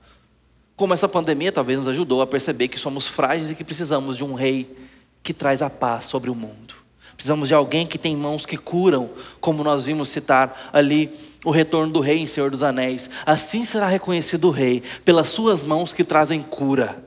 Como 0.75 0.93
essa 0.93 1.07
pandemia 1.07 1.51
talvez 1.51 1.79
nos 1.79 1.87
ajudou 1.87 2.21
a 2.21 2.27
perceber 2.27 2.67
que 2.67 2.79
somos 2.79 3.07
frágeis 3.07 3.51
e 3.51 3.55
que 3.55 3.63
precisamos 3.63 4.17
de 4.17 4.23
um 4.23 4.33
rei 4.33 4.75
que 5.23 5.33
traz 5.33 5.61
a 5.61 5.69
paz 5.69 6.05
sobre 6.05 6.29
o 6.29 6.35
mundo. 6.35 6.84
Precisamos 7.15 7.47
de 7.47 7.53
alguém 7.53 7.87
que 7.87 7.97
tem 7.97 8.15
mãos 8.15 8.45
que 8.45 8.57
curam, 8.57 9.09
como 9.39 9.63
nós 9.63 9.85
vimos 9.85 10.09
citar 10.09 10.69
ali 10.73 11.11
o 11.45 11.51
retorno 11.51 11.91
do 11.91 11.99
rei 11.99 12.19
em 12.19 12.27
Senhor 12.27 12.51
dos 12.51 12.61
Anéis. 12.61 13.09
Assim 13.25 13.63
será 13.63 13.87
reconhecido 13.87 14.45
o 14.49 14.51
rei, 14.51 14.83
pelas 15.03 15.29
suas 15.29 15.63
mãos 15.63 15.93
que 15.93 16.03
trazem 16.03 16.41
cura. 16.41 17.03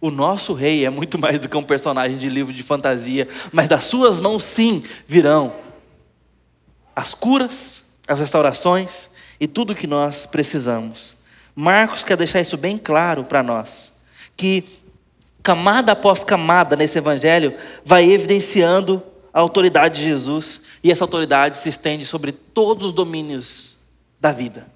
O 0.00 0.10
nosso 0.10 0.52
rei 0.52 0.84
é 0.84 0.90
muito 0.90 1.18
mais 1.18 1.40
do 1.40 1.48
que 1.48 1.56
um 1.56 1.62
personagem 1.62 2.18
de 2.18 2.28
livro 2.28 2.52
de 2.52 2.62
fantasia, 2.62 3.28
mas 3.52 3.68
das 3.68 3.84
suas 3.84 4.20
mãos 4.20 4.44
sim 4.44 4.82
virão 5.06 5.52
as 6.94 7.14
curas, 7.14 7.84
as 8.06 8.20
restaurações 8.20 9.08
e 9.40 9.46
tudo 9.46 9.72
o 9.72 9.76
que 9.76 9.86
nós 9.86 10.26
precisamos. 10.26 11.16
Marcos 11.54 12.02
quer 12.02 12.16
deixar 12.16 12.40
isso 12.40 12.56
bem 12.56 12.78
claro 12.78 13.24
para 13.24 13.42
nós, 13.42 13.92
que 14.36 14.64
camada 15.42 15.92
após 15.92 16.22
camada 16.22 16.76
nesse 16.76 16.98
evangelho 16.98 17.54
vai 17.84 18.10
evidenciando 18.10 19.02
a 19.32 19.40
autoridade 19.40 20.00
de 20.00 20.04
Jesus, 20.04 20.62
e 20.82 20.90
essa 20.90 21.04
autoridade 21.04 21.58
se 21.58 21.68
estende 21.68 22.04
sobre 22.04 22.32
todos 22.32 22.86
os 22.86 22.92
domínios 22.92 23.76
da 24.20 24.32
vida. 24.32 24.66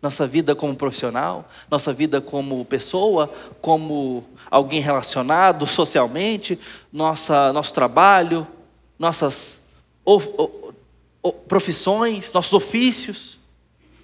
Nossa 0.00 0.26
vida 0.26 0.54
como 0.54 0.76
profissional, 0.76 1.48
nossa 1.70 1.92
vida 1.92 2.20
como 2.20 2.64
pessoa, 2.64 3.32
como 3.60 4.24
alguém 4.50 4.80
relacionado 4.80 5.66
socialmente, 5.66 6.58
nossa, 6.92 7.52
nosso 7.52 7.74
trabalho, 7.74 8.46
nossas 8.98 9.64
o, 10.04 10.16
o, 10.16 10.74
o, 11.22 11.32
profissões, 11.32 12.32
nossos 12.32 12.52
ofícios 12.52 13.36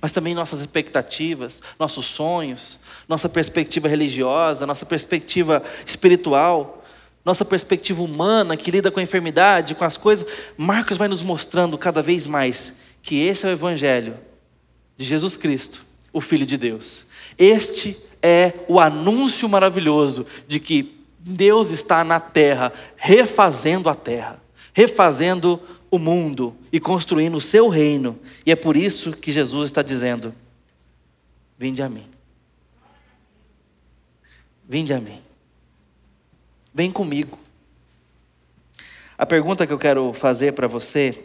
mas 0.03 0.11
também 0.11 0.35
nossas 0.35 0.61
expectativas, 0.61 1.63
nossos 1.79 2.07
sonhos, 2.07 2.81
nossa 3.09 3.29
perspectiva 3.29 3.87
religiosa, 3.87 4.67
nossa 4.67 4.85
perspectiva 4.85 5.63
espiritual, 5.87 6.82
nossa 7.25 7.45
perspectiva 7.45 8.03
humana 8.03 8.57
que 8.57 8.70
lida 8.70 8.91
com 8.91 9.01
a 9.01 9.03
enfermidade, 9.03 9.75
com 9.75 9.85
as 9.85 9.97
coisas. 9.97 10.27
Marcos 10.57 10.99
vai 10.99 11.09
nos 11.09 11.23
mostrando 11.23 11.79
cada 11.79 12.03
vez 12.03 12.27
mais 12.27 12.79
que 13.03 13.20
esse 13.20 13.47
é 13.47 13.49
o 13.49 13.53
Evangelho 13.53 14.16
de 14.97 15.05
Jesus 15.05 15.37
Cristo, 15.37 15.85
o 16.12 16.20
Filho 16.20 16.47
de 16.47 16.57
Deus. 16.57 17.07
Este 17.39 17.97
é 18.23 18.53
o 18.68 18.79
anúncio 18.79 19.49
maravilhoso 19.49 20.27
de 20.47 20.61
que 20.61 20.99
Deus 21.18 21.70
está 21.70 22.03
na 22.03 22.18
terra, 22.18 22.73
refazendo 22.97 23.89
a 23.89 23.95
terra, 23.95 24.43
refazendo 24.73 25.61
o 25.91 25.99
mundo 25.99 26.57
e 26.73 26.81
construindo 26.81 27.37
o 27.37 27.41
seu 27.41 27.68
reino. 27.68 28.18
E 28.45 28.51
é 28.51 28.57
por 28.57 28.77
isso 28.77 29.12
que 29.12 29.31
Jesus 29.31 29.70
está 29.70 29.83
dizendo: 29.83 30.35
Vinde 31.59 31.83
a 31.83 31.89
mim. 31.89 32.07
Vinde 34.68 34.93
a 34.93 35.01
mim. 35.01 35.20
Vem 36.75 36.91
comigo. 36.91 37.39
A 39.16 39.27
pergunta 39.27 39.66
que 39.66 39.73
eu 39.73 39.79
quero 39.79 40.12
fazer 40.12 40.53
para 40.53 40.66
você 40.66 41.23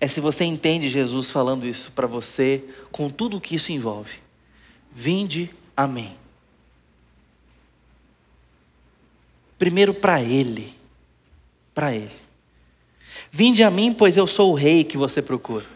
é 0.00 0.08
se 0.08 0.20
você 0.20 0.44
entende 0.44 0.88
Jesus 0.88 1.30
falando 1.30 1.66
isso 1.66 1.92
para 1.92 2.06
você 2.06 2.64
com 2.90 3.08
tudo 3.08 3.36
o 3.36 3.40
que 3.40 3.54
isso 3.54 3.72
envolve. 3.72 4.16
Vinde 4.92 5.50
a 5.76 5.86
mim. 5.86 6.14
Primeiro 9.58 9.94
para 9.94 10.20
Ele. 10.20 10.74
Para 11.74 11.94
Ele. 11.94 12.10
Vinde 13.30 13.62
a 13.62 13.70
mim, 13.70 13.92
pois 13.92 14.16
eu 14.16 14.26
sou 14.26 14.52
o 14.52 14.54
rei 14.54 14.84
que 14.84 14.96
você 14.96 15.22
procura. 15.22 15.66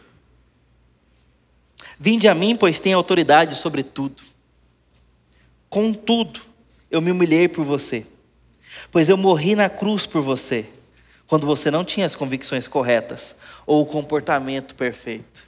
Vinde 1.98 2.28
a 2.28 2.34
mim, 2.34 2.56
pois 2.56 2.80
tenho 2.80 2.96
autoridade 2.96 3.54
sobre 3.56 3.82
tudo. 3.82 4.22
Contudo, 5.68 6.40
eu 6.90 7.00
me 7.00 7.10
humilhei 7.10 7.48
por 7.48 7.64
você, 7.64 8.06
pois 8.90 9.08
eu 9.08 9.16
morri 9.16 9.54
na 9.54 9.68
cruz 9.68 10.06
por 10.06 10.22
você, 10.22 10.68
quando 11.26 11.46
você 11.46 11.70
não 11.70 11.84
tinha 11.84 12.06
as 12.06 12.14
convicções 12.14 12.66
corretas 12.66 13.36
ou 13.66 13.82
o 13.82 13.86
comportamento 13.86 14.74
perfeito. 14.74 15.46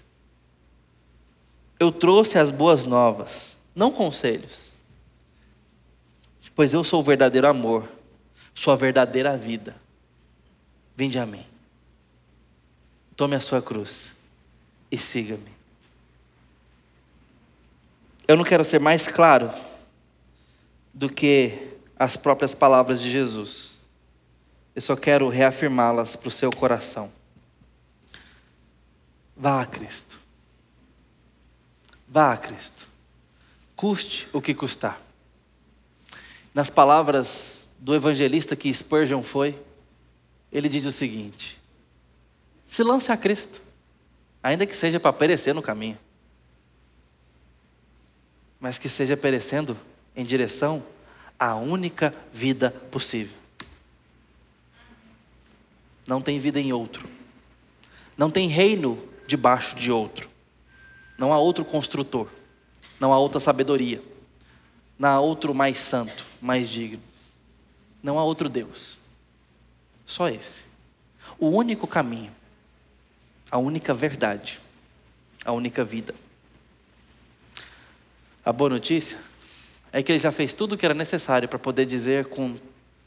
Eu 1.79 1.91
trouxe 1.91 2.39
as 2.39 2.51
boas 2.51 2.85
novas, 2.85 3.57
não 3.75 3.91
conselhos, 3.91 4.73
pois 6.55 6.75
eu 6.75 6.85
sou 6.85 7.01
o 7.01 7.05
verdadeiro 7.05 7.49
amor, 7.49 7.89
sua 8.55 8.77
verdadeira 8.77 9.37
vida. 9.37 9.75
Vinde 10.95 11.19
a 11.19 11.25
mim. 11.25 11.47
Tome 13.17 13.35
a 13.35 13.41
sua 13.41 13.63
cruz 13.63 14.17
e 14.91 14.99
siga-me. 14.99 15.51
Eu 18.29 18.37
não 18.37 18.45
quero 18.45 18.65
ser 18.65 18.79
mais 18.79 19.09
claro 19.09 19.51
do 20.93 21.09
que 21.09 21.80
as 22.01 22.17
próprias 22.17 22.55
palavras 22.55 22.99
de 22.99 23.11
Jesus. 23.11 23.79
Eu 24.75 24.81
só 24.81 24.97
quero 24.97 25.29
reafirmá-las 25.29 26.17
para 26.17 26.29
o 26.29 26.31
seu 26.31 26.51
coração. 26.51 27.13
Vá 29.37 29.61
a 29.61 29.67
Cristo. 29.67 30.19
Vá 32.09 32.33
a 32.33 32.39
Cristo. 32.39 32.89
Custe 33.77 34.27
o 34.33 34.41
que 34.41 34.55
custar. 34.55 34.99
Nas 36.55 36.71
palavras 36.71 37.69
do 37.79 37.95
evangelista 37.95 38.57
que 38.57 38.73
Spurgeon 38.73 39.23
foi, 39.23 39.61
ele 40.51 40.71
diz 40.71 40.87
o 40.87 40.93
seguinte: 40.93 41.61
se 42.65 42.83
lance 42.83 43.13
a 43.13 43.17
Cristo, 43.17 43.61
ainda 44.43 44.65
que 44.65 44.75
seja 44.75 44.99
para 44.99 45.13
perecer 45.13 45.55
no 45.55 45.61
caminho, 45.61 45.99
mas 48.59 48.79
que 48.79 48.89
seja 48.89 49.19
perecendo 49.19 49.77
em 50.17 50.25
direção 50.25 50.83
à 51.41 51.55
única 51.55 52.15
vida 52.31 52.71
possível. 52.91 53.35
Não 56.07 56.21
tem 56.21 56.39
vida 56.39 56.61
em 56.61 56.71
outro, 56.71 57.09
não 58.15 58.31
tem 58.31 58.47
reino 58.47 59.03
debaixo 59.27 59.75
de 59.77 59.91
outro, 59.91 60.29
não 61.17 61.33
há 61.33 61.39
outro 61.39 61.65
construtor, 61.65 62.29
não 62.99 63.13
há 63.13 63.19
outra 63.19 63.41
sabedoria, 63.41 64.03
não 64.99 65.09
há 65.09 65.19
outro 65.19 65.55
mais 65.55 65.79
santo, 65.79 66.27
mais 66.43 66.69
digno, 66.69 67.03
não 68.03 68.19
há 68.19 68.25
outro 68.25 68.51
Deus, 68.51 68.99
só 70.05 70.29
esse, 70.29 70.65
o 71.39 71.49
único 71.49 71.87
caminho. 71.87 72.39
A 73.53 73.59
única 73.59 73.93
verdade, 73.93 74.61
a 75.45 75.51
única 75.51 75.85
vida. 75.85 76.15
A 78.45 78.53
boa 78.53 78.71
notícia 78.71 79.19
é 79.93 80.03
que 80.03 80.13
ele 80.13 80.19
já 80.19 80.31
fez 80.31 80.53
tudo 80.53 80.75
o 80.75 80.79
que 80.79 80.85
era 80.85 80.95
necessário 80.95 81.49
para 81.49 81.59
poder 81.59 81.85
dizer 81.87 82.27
com 82.27 82.57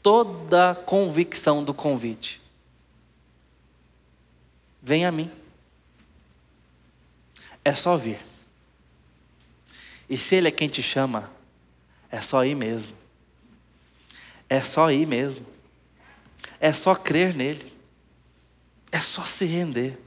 toda 0.02 0.72
a 0.72 0.74
convicção 0.74 1.64
do 1.64 1.72
convite: 1.72 2.40
Vem 4.82 5.06
a 5.06 5.10
mim. 5.10 5.30
É 7.64 7.74
só 7.74 7.96
vir. 7.96 8.18
E 10.08 10.18
se 10.18 10.34
Ele 10.34 10.48
é 10.48 10.50
quem 10.50 10.68
te 10.68 10.82
chama, 10.82 11.30
é 12.10 12.20
só 12.20 12.44
ir 12.44 12.54
mesmo. 12.54 12.94
É 14.48 14.60
só 14.60 14.90
ir 14.90 15.06
mesmo. 15.06 15.46
É 16.60 16.72
só 16.72 16.94
crer 16.94 17.34
nele. 17.34 17.72
É 18.92 19.00
só 19.00 19.24
se 19.24 19.46
render. 19.46 19.98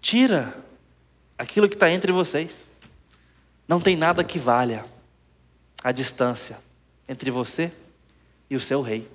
Tira 0.00 0.56
aquilo 1.36 1.68
que 1.68 1.74
está 1.74 1.90
entre 1.90 2.12
vocês. 2.12 2.68
Não 3.66 3.80
tem 3.80 3.96
nada 3.96 4.22
que 4.22 4.38
valha 4.38 4.84
a 5.82 5.92
distância 5.92 6.58
entre 7.08 7.30
você 7.30 7.72
e 8.48 8.56
o 8.56 8.60
seu 8.60 8.82
rei. 8.82 9.08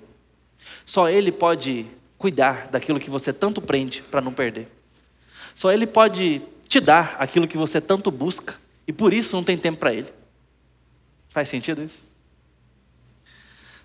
Só 0.84 1.08
ele 1.08 1.30
pode 1.30 1.86
cuidar 2.18 2.68
daquilo 2.68 3.00
que 3.00 3.10
você 3.10 3.32
tanto 3.32 3.60
prende 3.60 4.02
para 4.02 4.20
não 4.20 4.32
perder. 4.32 4.68
Só 5.54 5.72
ele 5.72 5.86
pode 5.86 6.42
te 6.68 6.80
dar 6.80 7.16
aquilo 7.18 7.48
que 7.48 7.56
você 7.56 7.80
tanto 7.80 8.10
busca 8.10 8.56
e 8.86 8.92
por 8.92 9.12
isso 9.12 9.36
não 9.36 9.44
tem 9.44 9.56
tempo 9.56 9.78
para 9.78 9.92
ele. 9.92 10.12
Faz 11.28 11.48
sentido 11.48 11.82
isso? 11.82 12.04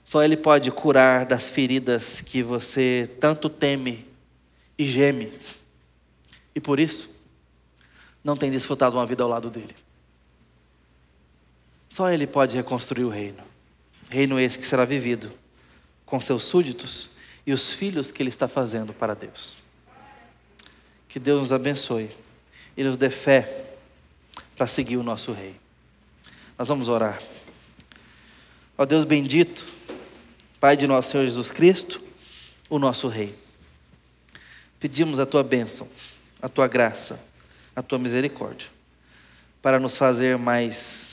Só 0.03 0.23
ele 0.23 0.35
pode 0.35 0.71
curar 0.71 1.25
das 1.25 1.49
feridas 1.49 2.21
que 2.21 2.41
você 2.41 3.09
tanto 3.19 3.49
teme 3.49 4.07
e 4.77 4.83
geme 4.83 5.31
e 6.53 6.59
por 6.59 6.79
isso, 6.79 7.09
não 8.23 8.35
tem 8.35 8.51
desfrutado 8.51 8.97
uma 8.97 9.05
vida 9.05 9.23
ao 9.23 9.29
lado 9.29 9.49
dele. 9.49 9.73
Só 11.91 12.09
ele 12.09 12.25
pode 12.25 12.55
reconstruir 12.55 13.03
o 13.03 13.09
reino. 13.09 13.43
Reino 14.09 14.39
esse 14.39 14.57
que 14.57 14.65
será 14.65 14.85
vivido 14.85 15.29
com 16.05 16.17
seus 16.21 16.45
súditos 16.45 17.09
e 17.45 17.51
os 17.51 17.73
filhos 17.73 18.09
que 18.09 18.23
ele 18.23 18.29
está 18.29 18.47
fazendo 18.47 18.93
para 18.93 19.13
Deus. 19.13 19.57
Que 21.09 21.19
Deus 21.19 21.41
nos 21.41 21.51
abençoe 21.51 22.09
e 22.77 22.83
nos 22.85 22.95
dê 22.95 23.09
fé 23.09 23.65
para 24.55 24.67
seguir 24.67 24.95
o 24.95 25.03
nosso 25.03 25.33
rei. 25.33 25.57
Nós 26.57 26.69
vamos 26.69 26.87
orar. 26.87 27.21
Ó 28.77 28.85
Deus 28.85 29.03
bendito, 29.03 29.65
Pai 30.61 30.77
de 30.77 30.87
nosso 30.87 31.11
Senhor 31.11 31.25
Jesus 31.25 31.51
Cristo, 31.51 32.01
o 32.69 32.79
nosso 32.79 33.09
rei. 33.09 33.35
Pedimos 34.79 35.19
a 35.19 35.25
tua 35.25 35.43
bênção 35.43 35.89
a 36.41 36.49
tua 36.49 36.67
graça, 36.67 37.19
a 37.75 37.81
tua 37.83 37.99
misericórdia, 37.99 38.67
para 39.61 39.79
nos 39.79 39.95
fazer 39.95 40.37
mais 40.37 41.10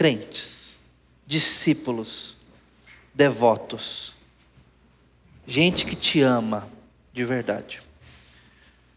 crentes, 0.00 0.78
discípulos, 1.26 2.34
devotos, 3.12 4.14
gente 5.46 5.84
que 5.84 5.94
te 5.94 6.22
ama 6.22 6.66
de 7.12 7.22
verdade, 7.22 7.82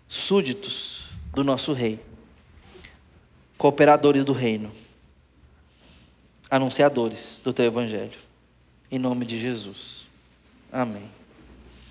súditos 0.07 1.09
do 1.33 1.43
nosso 1.43 1.73
Rei, 1.73 1.99
cooperadores 3.57 4.23
do 4.23 4.31
reino, 4.31 4.71
anunciadores 6.49 7.41
do 7.43 7.51
teu 7.51 7.65
Evangelho, 7.65 8.17
em 8.89 8.97
nome 8.97 9.25
de 9.25 9.37
Jesus. 9.37 10.07
Amém. 10.71 11.09